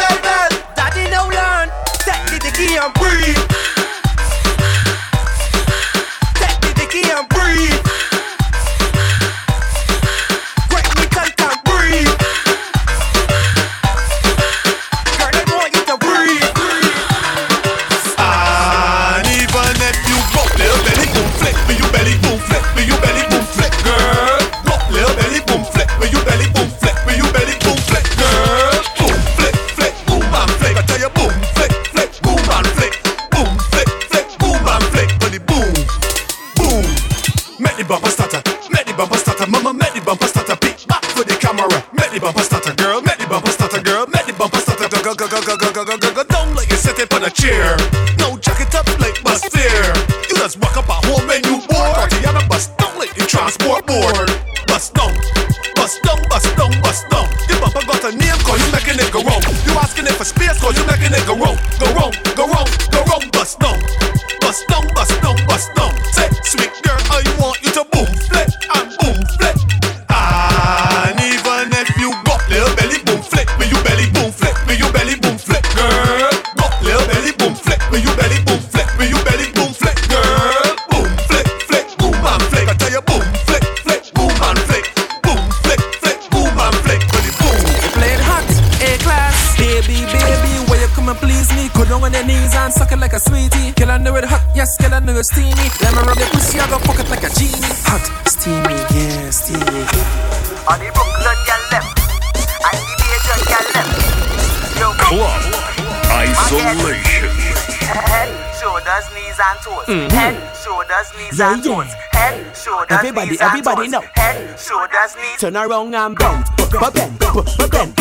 [109.87, 110.11] And toes.
[110.11, 110.11] Mhm.
[110.11, 111.75] Head, shoulders, knees Yeah, and yeah.
[111.75, 111.93] toes.
[112.11, 113.91] Head, shoulders, Everybody, knees and everybody toes.
[113.91, 114.03] know.
[114.15, 115.39] Head, shoulders, knees.
[115.39, 117.95] Turn around and bend, but bend, bend, bend, but bend,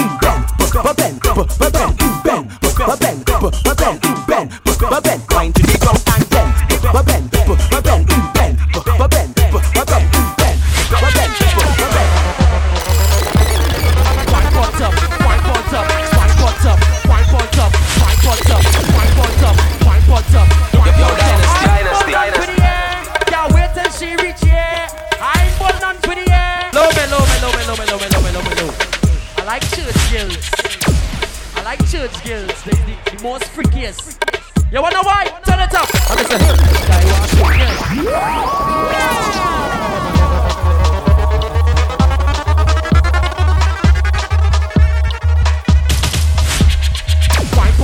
[0.75, 2.06] but bend, bend,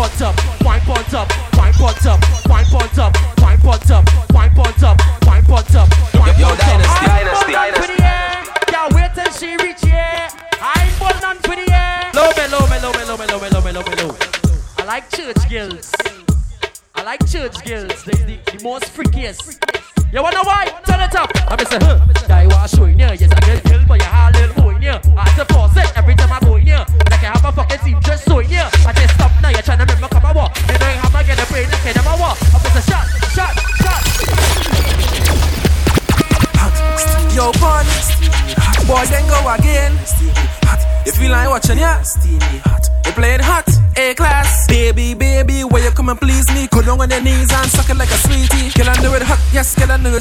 [0.03, 4.22] Wine pot up, wine pot up, wine pot up, wine pot up, wine pot up,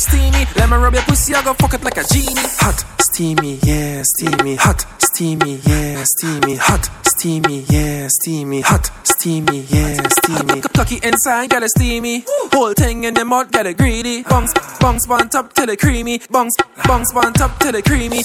[0.02, 0.46] steamy.
[0.58, 2.48] Let me rub your pussy, I go fuck it like a genie.
[2.60, 4.56] Hot, steamy, yeah, steamy.
[4.56, 6.56] Hot, steamy, yeah, steamy.
[6.56, 8.62] Hot, steamy, yeah, steamy.
[8.62, 10.62] Hot, steamy, yeah, steamy.
[10.62, 12.26] Cocky inside, get it steamy.
[12.52, 14.24] Whole thing in the mud, get it greedy.
[14.24, 16.20] Bungs, bungs, on top till it creamy.
[16.30, 18.24] Bungs, bungs, on top till it creamy.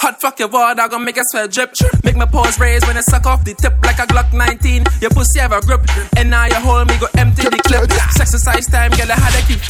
[0.00, 1.72] Hot fuck your water, gonna make a sweat drip.
[2.04, 4.84] Make my paws raise when I suck off the tip like a Glock 19.
[5.00, 5.80] Your pussy have a grip,
[6.16, 7.88] and now you hold me, go empty the clip.
[8.20, 9.62] Exercise time, girl, I had to keep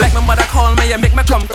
[0.00, 1.46] Like my mother call me, you make me come.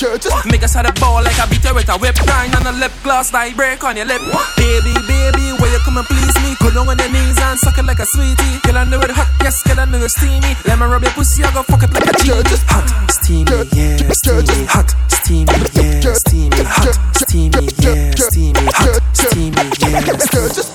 [0.45, 2.15] Make us had a ball like I beat her with a whip.
[2.23, 4.21] Grind on the lip gloss, like break on your lip.
[4.55, 6.55] Baby, baby, where you come and please me?
[6.61, 8.61] Go down on your knees and suck it like a sweetie.
[8.63, 10.53] Girl, I know it hot, yes, girl, I know it steamy.
[10.63, 12.13] Let me rub your pussy, I go fuck it like a.
[12.69, 14.65] Hot, steamy, yeah, steamy.
[14.69, 16.63] Hot, steamy, yeah, steamy.
[16.63, 17.32] Hot, steamy,
[20.03, 20.72] Sturgis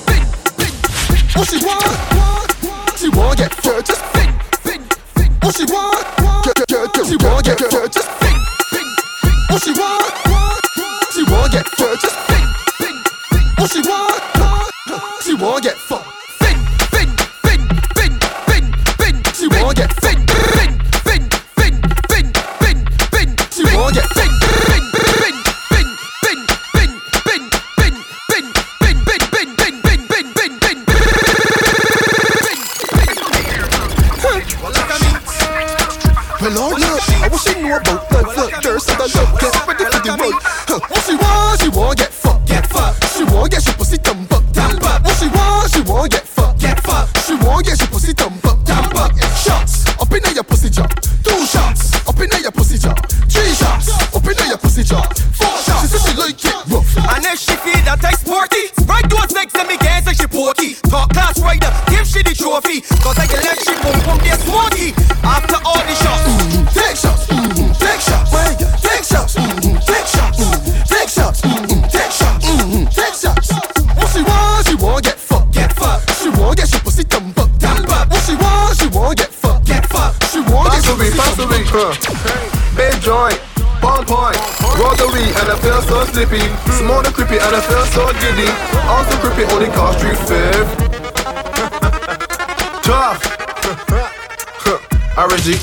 [95.39, 95.55] RG.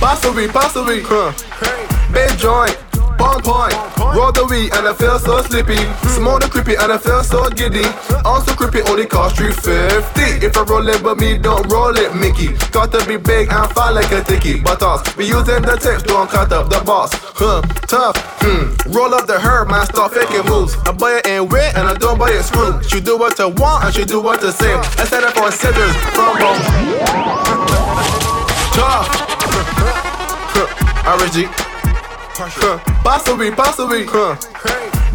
[0.00, 1.04] Pass the weed, pass the weed.
[2.12, 2.72] Big joint,
[3.18, 3.74] ball point,
[4.14, 5.76] roll the weed and I feel so sleepy.
[6.08, 7.84] Smoke the creepy and I feel so giddy.
[8.24, 10.46] Also creepy, only cost three fifty.
[10.46, 12.56] If I roll it, but me don't roll it, Mickey.
[12.70, 14.60] Got to be big and fat like a dicky.
[14.60, 17.10] But us, we using the tips, don't cut up the boss.
[17.34, 18.16] Huh, tough.
[18.40, 18.72] Hmm.
[18.92, 20.76] Roll up the herb, man, start faking moves.
[20.86, 22.80] I buy it in wet and I don't buy it screw.
[22.84, 24.72] She do what I want and she do what I say.
[24.72, 27.43] I set up on scissors from home.
[28.74, 29.04] Cha.
[31.06, 31.46] RG.
[33.04, 34.04] Possibly, possibly.
[34.04, 34.34] Huh.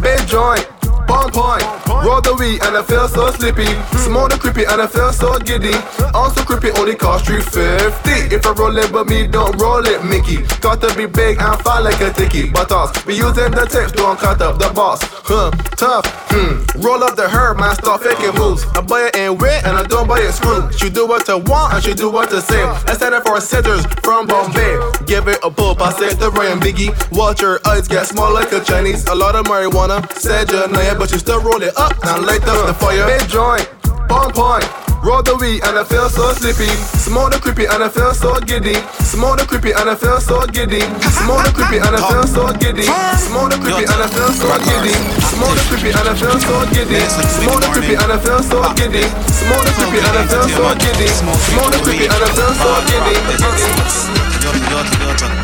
[0.00, 0.79] Big joint.
[1.10, 1.66] Bong point,
[2.06, 3.66] roll the weed and I feel so sleepy.
[3.98, 5.74] Smoke the creepy and I feel so giddy.
[6.14, 8.30] Also creepy only cost 350.
[8.30, 10.46] If I roll it but me, don't roll it, Mickey.
[10.62, 12.50] Got to be big and fly like a ticky.
[12.50, 15.02] But us, we using the tips, don't cut up the boss.
[15.26, 16.62] Huh, tough, hmm.
[16.78, 18.62] Roll up the herb, man, start faking moves.
[18.78, 20.70] I buy it in wet and I don't buy it screw.
[20.78, 22.62] She do what I want and she do what I say.
[22.62, 24.78] I stand up for sisters from Bombay.
[25.10, 26.94] Give it a pull, I said the Ryan Biggie.
[27.10, 29.06] Watch your eyes get small like a Chinese.
[29.08, 32.44] A lot of marijuana, said your name but you still roll it up and light
[32.44, 33.08] up the fire.
[33.08, 33.64] Big joint,
[34.12, 34.68] on point.
[35.00, 36.68] Roll the weed and I feel so sleepy.
[37.00, 38.76] Smoke the creepy and I feel so giddy.
[39.00, 40.84] Smoke the creepy and I feel so giddy.
[41.08, 42.84] Smoke the creepy and I feel so giddy.
[43.16, 44.92] Smoke the creepy and I feel so giddy.
[45.24, 47.00] Smoke the creepy and I feel so giddy.
[47.32, 49.08] Smoke the creepy and I feel so giddy.
[49.32, 51.08] Smoke the creepy and I feel so giddy.
[51.16, 53.16] Smoke the creepy and I feel so giddy.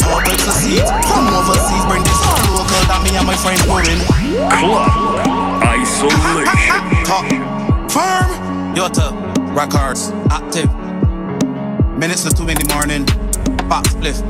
[0.05, 2.21] All types of seeds overseas, bring this
[2.53, 4.05] local that me and my friends pouring.
[4.53, 5.36] Club
[5.97, 6.44] Isolation.
[7.09, 7.24] Top
[7.88, 8.28] firm.
[8.76, 9.16] Yota
[9.57, 10.68] records active.
[11.97, 13.07] Minutes to two in the morning.
[13.68, 14.20] Back spliff.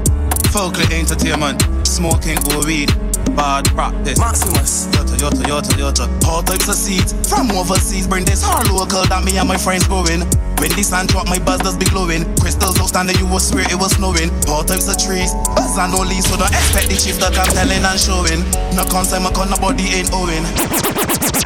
[0.54, 1.58] Folklore entertainment.
[1.84, 2.94] Smoking or weed.
[3.34, 4.16] Bad practice.
[4.16, 4.86] Maximus.
[4.94, 6.24] Yota, yota, yota, yota.
[6.28, 8.06] All types of seeds from overseas.
[8.06, 10.22] Bring this hard local that me and my friends growing.
[10.62, 12.22] When the sun drop, my buzz does be glowing.
[12.38, 14.30] Crystals outstanding, you will swear it was snowing.
[14.46, 17.50] All types of trees, buzz and no leaves, so don't expect the chief that I'm
[17.50, 18.40] telling and showing.
[18.78, 20.46] No concept, my con, nobody ain't owing.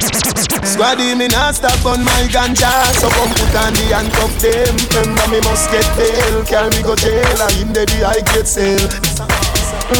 [0.01, 2.69] Squaddy, me not stop on my ganja.
[2.97, 4.73] So come put on the handcuff them.
[4.97, 6.41] Remember me must get bail.
[6.41, 8.89] Me go jail And in the day I get sale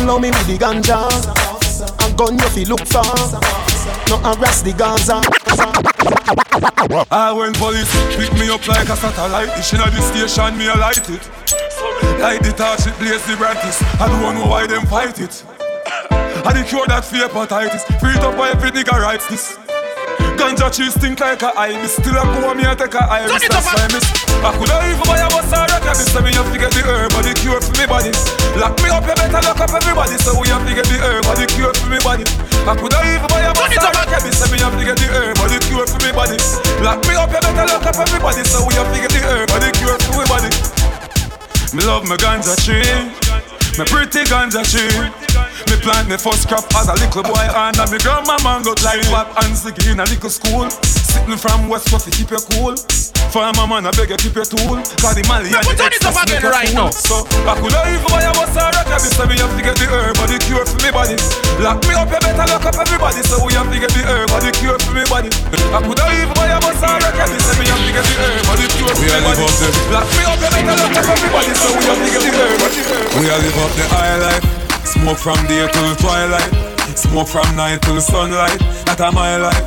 [0.05, 1.09] Love me with the ganja.
[2.05, 3.05] And gun you fi look for
[4.09, 5.21] No harass the Gaza.
[7.11, 10.75] I when police pick me up like a satellite Dish inna the station, me a
[10.75, 11.23] light it.
[12.19, 15.43] Light the torch, it blaze the brightest I don't know why them fight it.
[16.43, 19.60] I the cure that fear hepatitis Free up by every nigga writes this
[20.41, 23.45] Ganja cheese stink like a eye miss Still a go me a take a iris
[23.45, 24.01] That's why miss.
[24.41, 26.81] I coulda even buy a bus or a cabin So me have to get the
[26.81, 28.09] herb or the cure for me body.
[28.57, 30.17] Lock me up, you better lock up everybody.
[30.17, 32.25] So we have to get the herb or the cure for me body.
[32.65, 35.07] I coulda even buy a bus or a cabin So me have to get the
[35.13, 36.41] herb or the cure for me body.
[36.81, 38.41] Lock me up, you better lock up everybody.
[38.41, 40.80] So we have to get the herb or the cure for me body
[41.73, 42.83] Me love my ganja tree
[43.79, 45.41] Me pretty ganja tree
[45.71, 48.99] me plant me first crop as a little boy and me grandma man got like
[49.07, 50.67] pop and sticky in a little school.
[50.69, 52.75] Sitting from West Coast to keep you cool.
[53.31, 54.83] Farmer man, I beg you keep your tool.
[54.99, 56.75] Cause the Mali and the excess make right cool.
[56.75, 56.89] now.
[56.91, 59.75] So I could even buy a bus or a cabin So me have to get
[59.79, 61.15] the herb or the cure for me body
[61.61, 64.33] Lock me up, you better lock up everybody So we have to get the herb
[64.33, 67.09] or the cure for me body I could have even buy a bus or a
[67.13, 69.45] cabin So me have to get the herb or the cure for me body
[69.93, 72.65] Lock me up, you better lock up everybody So we have to get the herb
[72.65, 74.45] or the cure We all live up the high life.
[74.89, 76.49] Smoke from day till twilight.
[76.97, 78.57] Smoke from night till sunlight.
[78.89, 79.65] That a my life.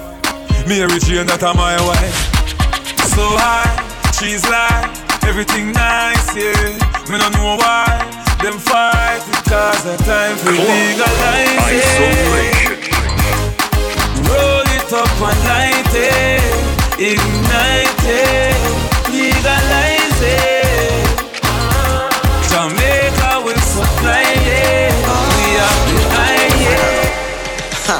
[0.66, 2.18] Mary Jane, that a my wife.
[3.14, 3.70] So high,
[4.18, 4.90] she's like
[5.24, 6.74] everything nice, yeah.
[7.07, 8.14] Me no know why
[8.45, 12.76] them fight because the time for legalize it.
[14.28, 16.45] Roll it up and light it,
[17.01, 18.61] ignite it,
[19.09, 21.09] legalize it.
[22.53, 24.92] Jamaica will supply it.
[25.32, 27.09] We are behind it.
[27.88, 27.99] Ha.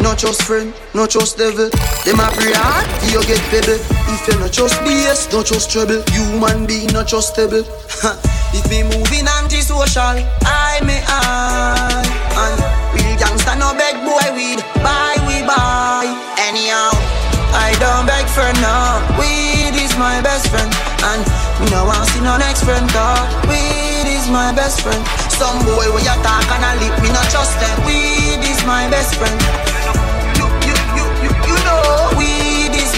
[0.00, 1.68] Not just friend, not just devil.
[2.06, 3.76] Them a pray hard, you get pebble.
[4.08, 6.02] If you not just BS, not just trouble.
[6.12, 7.64] Human being, not just stable.
[8.00, 8.41] Ha.
[8.52, 12.04] If me moving anti-social, I may I.
[12.36, 12.56] And
[12.92, 16.04] real gangsta no beg boy weed, buy we buy.
[16.36, 16.92] Anyhow,
[17.56, 19.00] I don't beg for no.
[19.16, 20.68] Weed is my best friend,
[21.12, 21.24] and
[21.60, 22.84] me no want see no next friend.
[22.92, 23.24] Dog.
[23.48, 25.00] Weed is my best friend.
[25.32, 27.76] Some boy when you talk and I lip, me not trust them.
[27.88, 29.71] Weed is my best friend.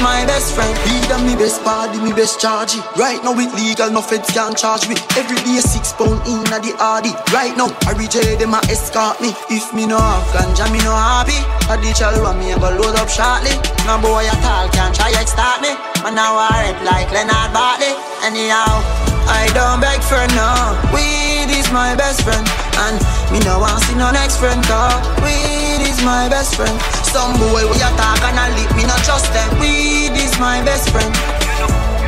[0.05, 0.77] My best friend.
[0.85, 2.77] Weed and me best body, me best charge.
[3.01, 5.01] Right now it legal, no feds can charge me.
[5.17, 7.17] Every day six pound in a the hardy.
[7.33, 9.33] Right now, I reject them a escort me.
[9.49, 11.41] If me no have ganja, me no happy.
[11.73, 13.57] A the chalwa me a go load up shortly.
[13.89, 15.73] No boy at all can try extort me.
[16.05, 17.97] Man now I rap like Leonard Bartley.
[18.21, 18.85] Anyhow,
[19.25, 20.77] I don't beg for no.
[20.93, 22.45] Weed is my best friend,
[22.85, 23.01] and
[23.33, 24.61] me no want see no next friend.
[24.69, 26.77] Cause weed is my best friend.
[27.15, 29.47] Some boy we attack and I lip, me not trust them.
[29.63, 31.15] Weed is my best friend.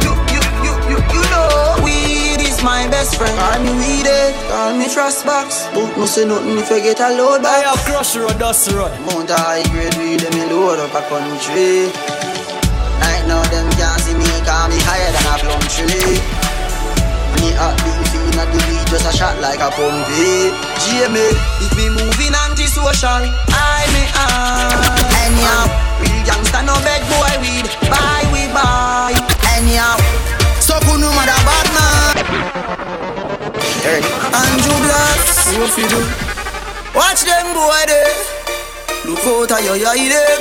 [0.03, 3.31] You, you, you, you, you know, weed is my best friend.
[3.39, 5.71] Call me weed, eh, call me trust box.
[5.71, 7.65] Don't no say nothing if you get a load back.
[7.65, 8.91] I have crush road, dust road.
[9.07, 11.87] Mount high grade weed, them me load up a country.
[12.99, 16.45] Right now them can't see me, call me higher than a plum tree.
[17.47, 20.07] Me heart beating at the beat just a shot like a pump.
[20.11, 20.51] Hey,
[20.82, 21.30] Jamie,
[21.62, 23.22] if me moving anti-social,
[23.55, 24.74] I me ah.
[25.22, 25.64] Anyhow,
[26.03, 29.14] real gangsta no beg boy weed, buy we buy.
[29.55, 29.99] Anyhow,
[30.59, 32.14] so kunu mother bad man.
[33.86, 36.03] Andrew Blacks, what you do?
[36.94, 38.14] Watch them boy there.
[39.07, 40.40] Look out at your eye them.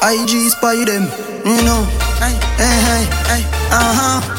[0.00, 1.04] IG spy them,
[1.44, 1.84] you know.
[2.16, 3.42] Hey, hey, hey, hey,
[3.72, 4.35] uh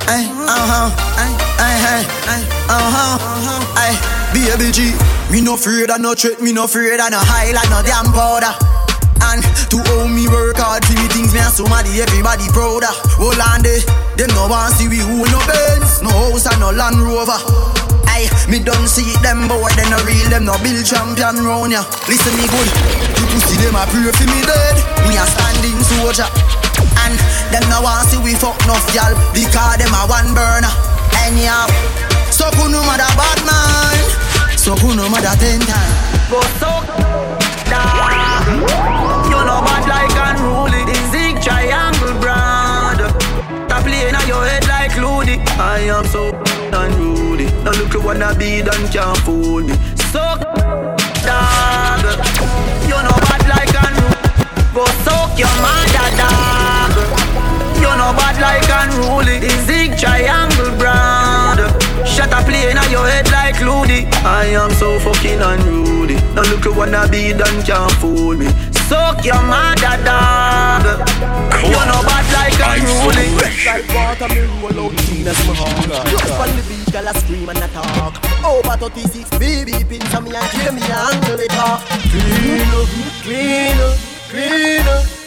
[0.00, 0.12] huh.
[0.12, 0.88] Hey, uh huh.
[1.16, 3.18] Hey, hey, hey, hey, uh huh.
[3.76, 3.94] Hey,
[4.32, 4.94] baby G,
[5.30, 8.54] me no afraid of no threat, me no afraid of no highlight, no damn powder.
[9.20, 12.96] And to own me work hard for me things me and somebody everybody proud of.
[13.20, 13.84] Hold on there,
[14.16, 17.36] them no want see we who no Benz, no house and no Land Rover.
[18.08, 21.84] Aye, me don't see them boy, they no real, them no build champion round ya.
[22.08, 22.68] Listen me good,
[23.20, 24.76] you pussy them a pray for me dead.
[25.04, 26.26] Me a standing soldier,
[27.10, 30.72] and them no want see we fuck enough y'all because them a one burner.
[31.26, 31.66] Anyhow,
[32.30, 33.98] so kuno mother bad man,
[34.56, 35.92] so kuno mother ten time.
[36.30, 36.70] Go so
[39.30, 42.98] you know bad like unruly The zig triangle brand
[43.68, 45.38] Stop playing on your head like Looney.
[45.58, 46.30] I am so
[46.72, 47.46] unruly.
[47.62, 49.74] Now look you wanna be done can't fool me.
[50.10, 50.22] So
[51.22, 52.02] dog
[52.90, 54.74] You know bad like unruly.
[54.74, 56.39] Go soak your mother dog
[57.90, 59.40] You know bad like unruly.
[59.42, 61.58] The zig triangle brand.
[62.06, 66.14] Shut up playing on your head like Looney I am so fucking unruly.
[66.38, 68.46] Now look you wanna be done can't fool me.
[68.86, 70.86] Suck your mother dog.
[71.66, 73.26] You know bad like unruly
[73.66, 77.12] Like water me roll out clean as my heart Just on the beach girl I
[77.12, 78.14] scream and I talk
[78.44, 81.80] Over 36 baby pins on me and give me a angle it up
[82.10, 82.88] Clean clean up,
[83.22, 83.98] clean up,
[84.30, 85.19] clean up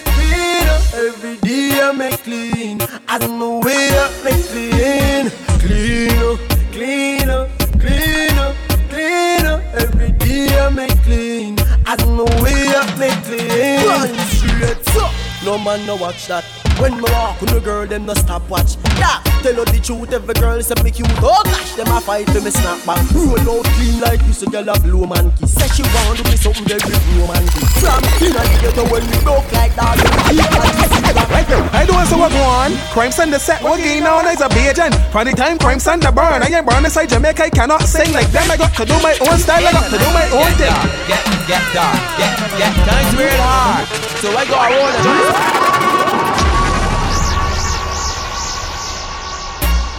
[0.96, 2.80] Every day I make clean.
[3.08, 5.32] I don't know where I make clean.
[5.60, 6.40] Clean up,
[6.72, 8.56] clean up, clean up,
[8.90, 9.62] clean up.
[9.74, 11.58] Every day I make clean.
[11.88, 14.14] I don't know where I make clean.
[14.28, 15.12] Straight up
[15.44, 16.44] No man no watch that
[16.84, 18.76] when me walk with the girl, them no stop watch.
[19.00, 21.08] Yeah, tell her the truth, every girl say me cute.
[21.24, 23.00] Oh gosh, them a fight for me snap back.
[23.16, 25.56] Roll out clean like this, a girl a blow man kiss.
[25.56, 26.84] Say she want to be something very
[27.16, 27.64] romantic.
[27.80, 29.96] From inna the ghetto when we broke like that,
[31.72, 32.76] I do so what go on.
[32.92, 34.92] Crime Sunday set what game now is a Bajan.
[35.08, 37.48] From the time Crime Sunday burn, I ain't born inside Jamaica.
[37.48, 38.52] I cannot sing like them.
[38.52, 39.64] I got to do my own style.
[39.64, 40.76] I got to do my own thing.
[41.08, 43.88] Get, get dark, get, get, times real hard.
[44.20, 45.83] So I go a roll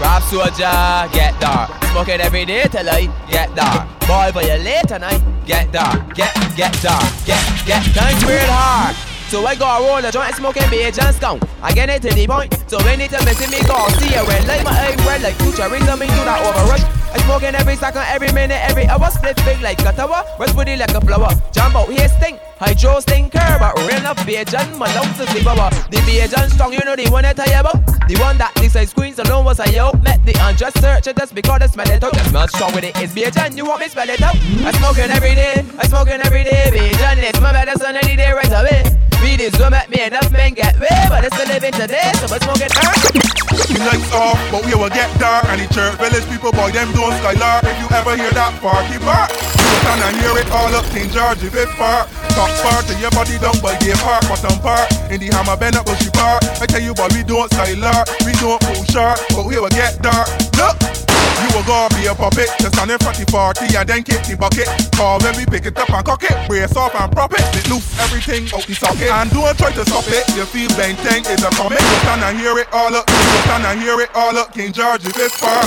[0.01, 1.71] Rap soldier, get dark.
[1.93, 3.89] Smoking every day till I get dark.
[4.01, 6.15] Boy, but you late tonight, get dark.
[6.15, 7.05] Get, get dark.
[7.25, 8.97] Get, get, times real hard.
[9.29, 11.43] So I got a roll a joint smoking beige just skunk.
[11.63, 12.53] I get it to the point.
[12.69, 15.99] So anytime you see me go, see it red like my eye red like futurism.
[15.99, 17.04] Me do that overrush.
[17.15, 19.09] I smoking every second, every minute, every hour.
[19.09, 20.25] Split big like a tower.
[20.39, 21.31] Rest booty like a flower.
[21.53, 22.41] Jump out here stink.
[22.59, 25.71] Hydro stinker, but real beige and my lungs is the power.
[25.91, 27.79] The beige and strong, you know the one that I about.
[28.09, 29.93] The one that I squeeze alone was I yo.
[30.03, 32.13] Met the unjust searcher just because I smell it out.
[32.13, 34.35] The smell strong with it, it is beige and you want me spell it out.
[34.35, 36.91] I smoking every day, I smoking every day.
[37.05, 39.14] And it's my medicine any day right away.
[39.25, 42.39] Is what make me enough men get way, but it's still living today, so I
[42.45, 45.49] smoking The lights off, but we will get dark.
[45.49, 47.65] And the church village people, boy, them don't skylar.
[47.65, 51.09] If you ever hear that party bark, you can and hear it all up King
[51.09, 52.09] George if park.
[52.37, 54.93] Top part to your body down by the park, bottom part.
[55.09, 56.45] In the hammer bend up, she park.
[56.61, 60.01] I tell you, boy, we don't skylar, we don't pull sharp, but we will get
[60.01, 60.29] dark.
[60.61, 61.14] Look.
[61.43, 64.03] You will go be a puppet, just stand in front of the party and then
[64.03, 64.69] kick the bucket.
[64.95, 67.43] Call when we pick it up and cock it, brace off and prop it.
[67.57, 69.11] It loose everything out the socket.
[69.11, 71.81] And don't try to stop it, you feel bang thing is a comic.
[71.81, 74.55] You stand and hear it all up, you stand and hear it all up.
[74.55, 75.67] King George is this far.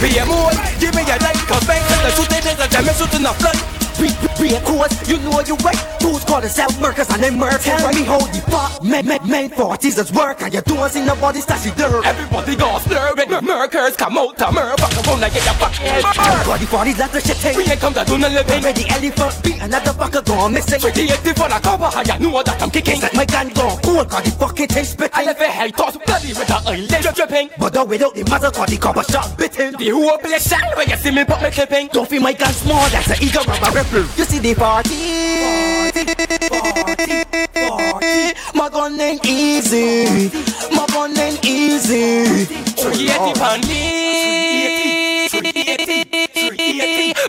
[0.00, 3.14] Be a moon, give me a light, cause and the shoot it, the damage shoot
[3.14, 4.31] in the flood.
[4.42, 5.78] Be, be a course, you know you right.
[6.02, 7.60] Who's called self murkers and them murk.
[7.60, 10.42] Tell me how the fuck, man, man, man, forties is work.
[10.42, 12.04] And you don't see nobody stashy dirt.
[12.04, 14.78] Everybody go slur when murkers come out to murk.
[14.80, 16.46] Fuck the phone like get your fucking head.
[16.46, 17.56] Body, body, let the shit take.
[17.56, 18.62] We ain't come to do no living.
[18.62, 20.80] Where the elephant beat another fucker gone missing.
[20.80, 23.00] Pretty active on a cover, you know that I'm kicking.
[23.00, 25.14] Set my gun gone cool, cause the fucking thing spitting.
[25.14, 27.50] I left a head toss bloody with the eyelid dripping.
[27.58, 29.78] But the without the mother, cause the cover shot bitten.
[29.78, 31.88] The who play shell when you see me put me clipping.
[31.92, 34.06] Don't feel my gun small, that's an eager rubber ripple.
[34.18, 37.24] You see the party, party,
[37.68, 38.32] party.
[38.54, 40.30] My gun ain't easy,
[40.74, 42.46] my gun ain't easy.
[42.80, 43.34] Create the oh.
[43.36, 43.92] panic.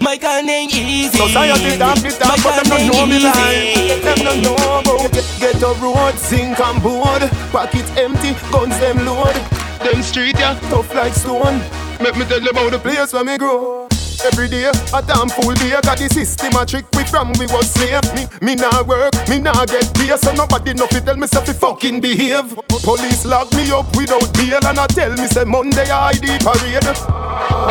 [0.01, 1.17] My gun ain't easy.
[1.17, 5.25] Society damn it damn, but them don't know me like Them don't know about get,
[5.39, 9.35] get a road, sink and board Pocket empty, guns them load
[9.79, 11.61] Them street yeah, tough like stone
[12.01, 13.87] Make me tell you about the place where me grow.
[14.21, 17.71] Every day, a damn fool day Got the system a trick we from we was
[17.71, 21.27] slave Me, me nah work, me nah get pay So nobody know fi tell me
[21.27, 25.43] say fi fucking behave Police lock me up without bail And I tell me say
[25.43, 26.87] Monday I ID parade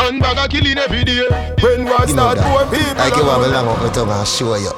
[0.03, 1.25] And bag a killing every day
[1.63, 4.73] When war start, poor people I give a long up my tongue and show you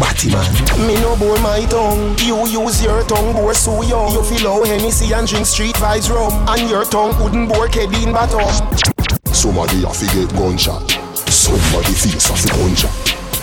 [0.00, 0.86] Batty man.
[0.86, 2.18] Me no bore my tongue.
[2.18, 4.12] You use your tongue, bore so young.
[4.12, 6.32] You feel how Hennessy and drink street vibes rum.
[6.48, 8.95] And your tongue wouldn't bore Kedin bottom.
[9.36, 10.80] Somebody have to get gunshot.
[11.28, 12.90] Somebody face have to gunshot.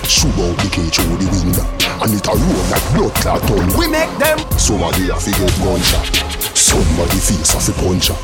[0.10, 1.62] Shoot out the cage through the window.
[2.02, 3.78] And it a roll like blood clot tongue.
[3.78, 4.40] We make them.
[4.58, 6.10] Somebody have to get gunshot.
[6.58, 8.18] Somebody face have to gunshot.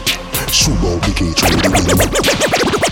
[0.49, 2.88] Shoot out the cage through the window.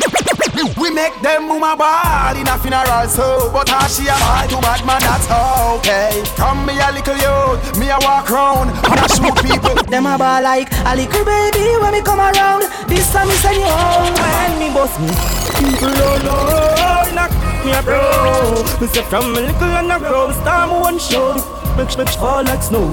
[0.57, 4.47] We make them move my ball in a funeral so But how she a ball
[4.49, 6.23] to bad man that's okay.
[6.35, 9.75] Come me a little youth, me a walk round And I shoot people.
[9.91, 12.65] Them a ball like a little baby when me come around.
[12.89, 15.13] This time me send you home when me bust me.
[15.61, 17.31] People don't know, knock
[17.63, 18.65] me a bro.
[18.81, 22.61] Me say from a little and a grow Storm one show make make fall like
[22.61, 22.89] snow.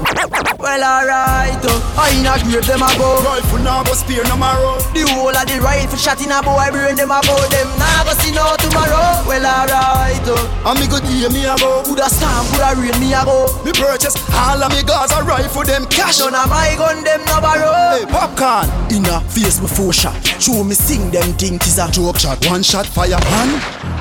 [0.61, 3.21] Well, alright, uh, I in a grave them a go.
[3.25, 4.79] Rifle now go spear no marrow.
[4.93, 7.37] The whole of the rifle shot in a boy brain them a go.
[7.49, 9.25] Them now go see no tomorrow.
[9.25, 11.83] Well, alright, uh, and me good year me a go.
[11.85, 13.49] Coulda storm, coulda rain me a go.
[13.65, 16.21] Me purchase all of me guns a rifle them cash.
[16.21, 17.97] None of my gun them no borrow.
[17.97, 20.17] Hey, popcorn in a face me four shot.
[20.41, 22.41] Show me sing them think is a joke shot.
[22.47, 23.49] One shot fire pan,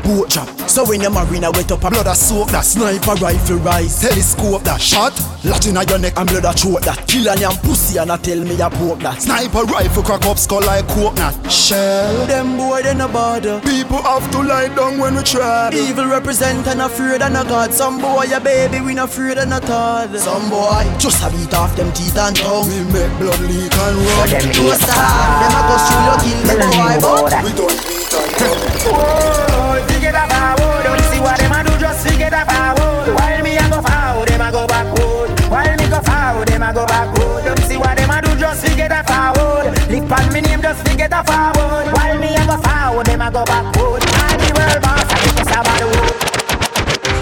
[0.04, 0.48] boat drop.
[0.70, 2.66] So when the marina wet up a blood a soak that.
[2.66, 4.02] Sniper rifle rise.
[4.02, 4.74] Telescope that.
[4.74, 5.14] That shot
[5.46, 7.06] Lot inna your neck and blood a throat that.
[7.08, 9.22] Kill and yam pussy and I tell me a poke that.
[9.22, 13.62] Sniper rifle crack up skull like coconut Shell Them boy they no bother.
[13.62, 17.72] People have to lie down when we try Evil represent and afraid of no God.
[17.72, 21.54] Some boy a baby we not afraid of no thought Some boy just a beat
[21.54, 22.66] off them teeth and tongue.
[22.66, 24.26] We make blood leak and run.
[24.26, 29.82] No Them a go through your kill them boy but We don't beat and run
[29.82, 33.70] Whoa, forget about Don't see what them a do just forget about While me a
[33.70, 35.30] go forward them a go backward.
[35.50, 37.46] While me go forward, them a go backward.
[37.46, 39.72] Don't see what them a do, just forget a forward.
[39.90, 41.94] Lick on me name, just forget a forward.
[41.94, 44.02] While me a go forward, them a go backward.
[44.04, 46.18] I the world boss, I think it's about the wood.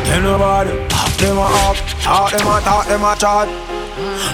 [0.05, 0.71] Tell nobody,
[1.19, 3.47] them a up, talk them a talk them a chat.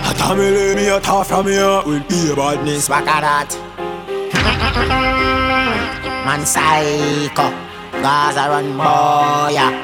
[0.08, 2.88] I tell me lay me a talk from here with be a badness.
[2.88, 3.50] Back at that.
[6.28, 7.52] Man psycho,
[8.08, 9.84] Gaza run boy, yeah.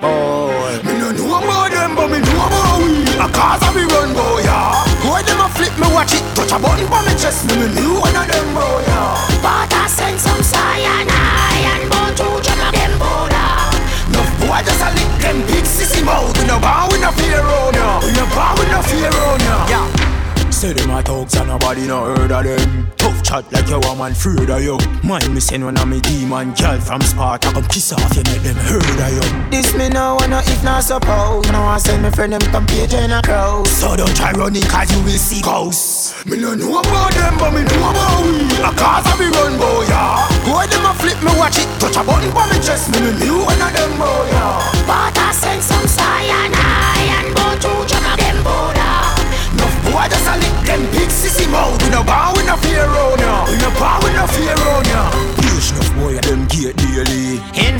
[0.00, 0.80] boy.
[0.80, 3.04] Me no know about them, but me know about we.
[3.20, 4.80] A cause of me run, boy, yeah.
[5.04, 6.24] Boy, them a flip me, watch it.
[6.32, 9.44] Touch a button for me chest, me me knew one of them, boy, yeah.
[9.44, 11.04] But I send some cyanide
[11.68, 13.52] and bone to jam of them border.
[14.16, 16.32] No boy just a lick them big sissy mouth.
[16.40, 18.00] We no bow, we no fear on ya.
[18.00, 19.68] We no bow, we no fear on ya.
[19.68, 20.12] Yeah.
[20.48, 24.12] Say them a thugs and nobody no heard of them Tough chat like your woman
[24.12, 24.78] afraid of you.
[25.02, 28.42] Mind me send one of me demon girl from Sparta Come kiss off you make
[28.42, 29.50] them heard of you.
[29.50, 31.46] This me no wanna if not suppose.
[31.50, 34.62] Now I send me friend them come page in a crowd So don't try running
[34.62, 36.24] cause you will see ghosts.
[36.26, 38.42] Me no know about them but me know about we.
[38.60, 40.28] A cause of me run boy yeah.
[40.44, 41.68] Boy them a flip me watch it.
[41.80, 44.58] Touch a button for me chest Me me knew one of them boy yeah.
[44.86, 48.81] But I send some cyanide and go to of them border
[50.02, 53.18] Boy, just a lick them big sissy mouth We no bow, we no fear on
[53.20, 53.46] ya.
[53.46, 55.10] We no bow, we no fear on ya.
[55.36, 56.71] Push enough boy, them In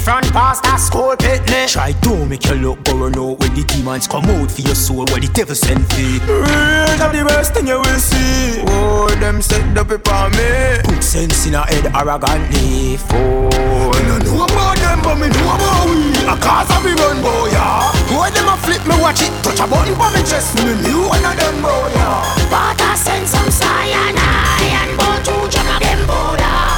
[0.03, 1.71] front past that school picnic.
[1.71, 5.07] Try to make you look burn out When the demons come out for your soul
[5.07, 6.03] Where the devil send for.
[6.27, 8.63] Real of the worst thing you will see.
[8.67, 10.83] Oh, them set the paper on me.
[10.83, 12.99] Put sense in a head arrogantly.
[13.15, 16.11] Oh, Fool Me no know about them, but me know about we.
[16.27, 17.95] A cause of me run, boy, yeah.
[18.11, 19.31] Boy, them a flip me, watch it.
[19.47, 22.27] Touch a button for me chest Me knew one of them, boy, yeah.
[22.51, 24.19] But I send some cyanide
[24.67, 26.72] and bone to jam of them border.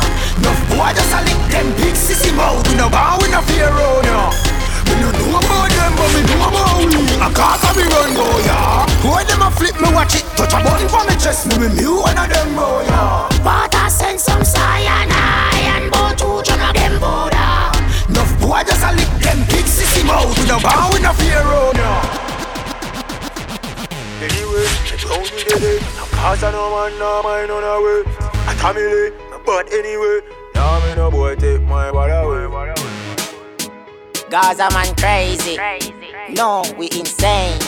[0.45, 2.61] No boy just a lick them big sissy mouth.
[2.69, 4.29] We no bow, we no fear on ya.
[4.87, 6.93] We no know about them, but we know about we.
[7.19, 8.85] A cause of me run boy, yeah.
[9.01, 11.49] Boy them a flip me watch it, touch a button for me chest.
[11.49, 13.29] Me me knew one of them boy, yeah.
[13.43, 15.09] But I send some cyanide
[15.73, 17.73] and bone to jam of them border.
[18.13, 20.37] No boy just a lick them big sissy mouth.
[20.37, 21.93] We no bow, we no fear on ya.
[24.21, 25.79] Anyway, it's only the day.
[26.13, 28.01] Cause I know man, no mind on the way.
[28.47, 29.13] I tell me late,
[29.45, 30.21] but anyway,
[30.55, 32.45] now me no boy take my body away.
[34.31, 35.57] Gaza man crazy.
[36.31, 37.59] No, we insane.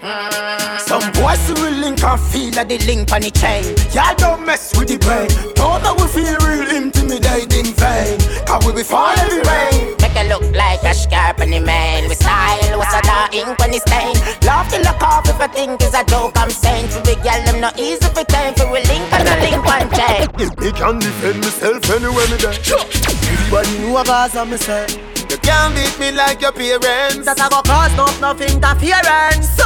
[0.00, 0.78] Mm.
[0.80, 3.64] Some boys will link and feel like the link on the chain.
[3.92, 5.28] Y'all don't mess with the brain.
[5.54, 8.18] Don't know we feel real intimidating vain.
[8.46, 9.97] Cause we be falling every rain.
[10.08, 12.08] Make it look like a scarp on the man.
[12.08, 14.16] We style, what's a dark ink on the stain.
[14.46, 16.88] Love to look off if I think it's a joke I'm saying.
[16.96, 19.60] To the girl, them and not easy for time for we link and a link
[19.64, 20.32] one check.
[20.38, 22.56] Me can defend myself anywhere me there.
[22.56, 24.96] Everybody know what I'm saying.
[25.28, 27.28] You can't beat me like your parents.
[27.28, 29.60] That I go cause no enough interference.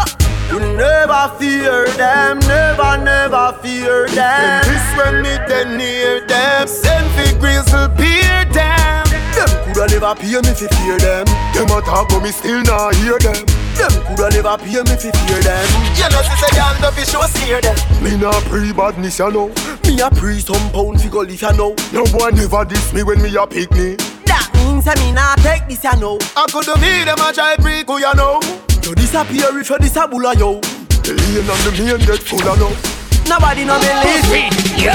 [0.50, 4.18] You never fear them, never, never fear them.
[4.18, 6.66] And this when me then near them.
[6.66, 9.11] Send fi grizzle beer them.
[9.42, 11.26] Them coulda never pay me fi fear them.
[11.50, 13.42] Them a talk but me still not hear them.
[13.74, 15.66] Them coulda never pay me fi fear them.
[15.98, 17.74] You know see say y'all don't be sure scare them.
[18.02, 19.48] Me not pre badness you know.
[19.84, 21.74] Me a pre some pound fi go live you know.
[21.92, 23.96] No boy never diss me when me a pick me.
[24.30, 26.18] That means that me not take this you know.
[26.36, 28.38] I coulda me them a try pre ku you know.
[28.86, 30.60] You disappear if you disabula yo.
[31.02, 32.78] The lane and the main get full of love.
[33.26, 34.50] Nobody know believe me.
[34.78, 34.94] Yo,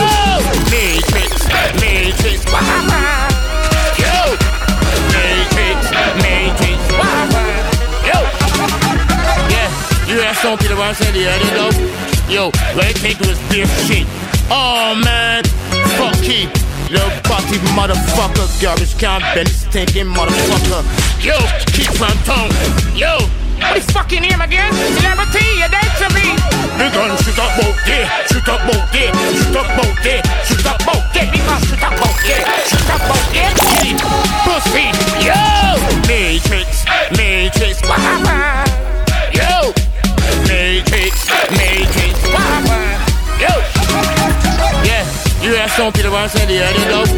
[0.72, 1.48] Matrix,
[1.84, 3.37] Matrix, wah Yo,
[5.18, 5.92] Matrix,
[6.22, 7.26] Matrix, wah
[8.06, 8.20] Yo,
[9.50, 9.70] yeah,
[10.06, 10.18] you
[10.58, 11.76] people to say the other though.
[12.30, 14.06] Yo, I think was beer shit.
[14.50, 15.44] Oh man,
[15.98, 16.50] fuck keep.
[16.90, 20.84] Little body motherfucker, garbage can bend stinking motherfucker.
[21.20, 21.36] Yo,
[21.76, 22.52] keep on tongue.
[22.96, 23.18] Yo,
[23.78, 24.74] is fucking him again?
[24.98, 26.38] Celebrity, you're dead to me.
[26.78, 30.66] The gun shoot up both there, shoot up both there, shoot up both there, shoot
[30.66, 31.30] up both there.
[31.32, 33.28] Because shoot up both there, shoot up both.
[33.82, 33.98] Keep
[34.46, 34.90] pussy,
[35.26, 35.38] yo,
[36.06, 36.86] Matrix,
[37.18, 38.66] Matrix, wah.
[39.34, 39.74] Yo,
[40.50, 42.62] Matrix, Matrix, wah.
[43.42, 43.54] Yo,
[44.86, 45.06] yeah,
[45.42, 47.10] you some people want to say the other though.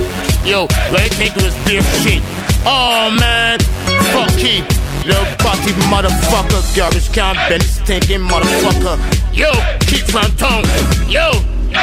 [0.47, 0.61] Yo,
[0.91, 2.23] what I was beer shit.
[2.65, 3.59] Oh man,
[4.11, 4.65] fuck keep.
[5.09, 8.93] Little body motherfucker, garbage can stinking motherfucker.
[9.33, 9.49] Yo,
[9.89, 10.61] keep my tongue.
[11.09, 11.33] Yo,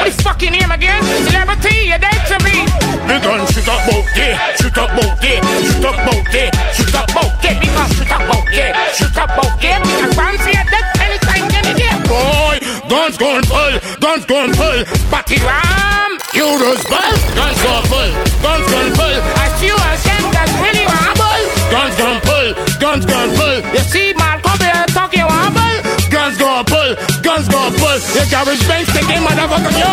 [0.06, 1.02] is fucking him again?
[1.26, 2.70] Celebrity, you're dead to me.
[3.10, 6.94] The gun shoot up both there, shoot up both there, shoot up both there, shoot
[6.94, 7.58] up both there.
[7.58, 9.82] Because shoot up both there, shoot up both there.
[9.82, 11.90] And once you're dead, anytime, any day.
[12.06, 14.86] Boy, guns going full, guns going full.
[15.10, 17.18] Batty ram, you buzz.
[17.34, 19.18] Guns go full, guns going full.
[19.34, 21.42] I see you a shame that's really wobble.
[21.74, 23.58] Guns gon' pull, guns gon' pull.
[23.72, 25.82] You see man come here talking wobble.
[26.10, 27.98] Guns gon' pull, guns gon' pull.
[28.14, 29.92] The garage bank sticking motherfucker yo.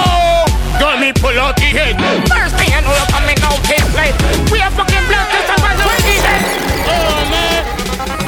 [0.79, 1.95] Got me pull out the head.
[2.29, 4.15] First thing I know you're coming out this place.
[4.51, 6.41] We are fucking blood just a bunch of dead.
[6.89, 7.61] Oh man.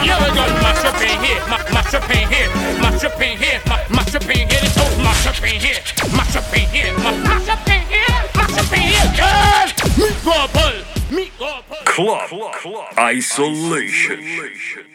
[0.06, 2.50] Yeah, we got mash up in here, ma- mash up in here,
[2.82, 4.62] mash up in here, ma- mash up in here.
[4.62, 5.82] It's all mash up in here,
[6.14, 9.10] mash up in here, ma- mash up in here, mash up in here.
[9.18, 9.68] Girl,
[9.98, 14.95] me go pull, Club, Club Isolation.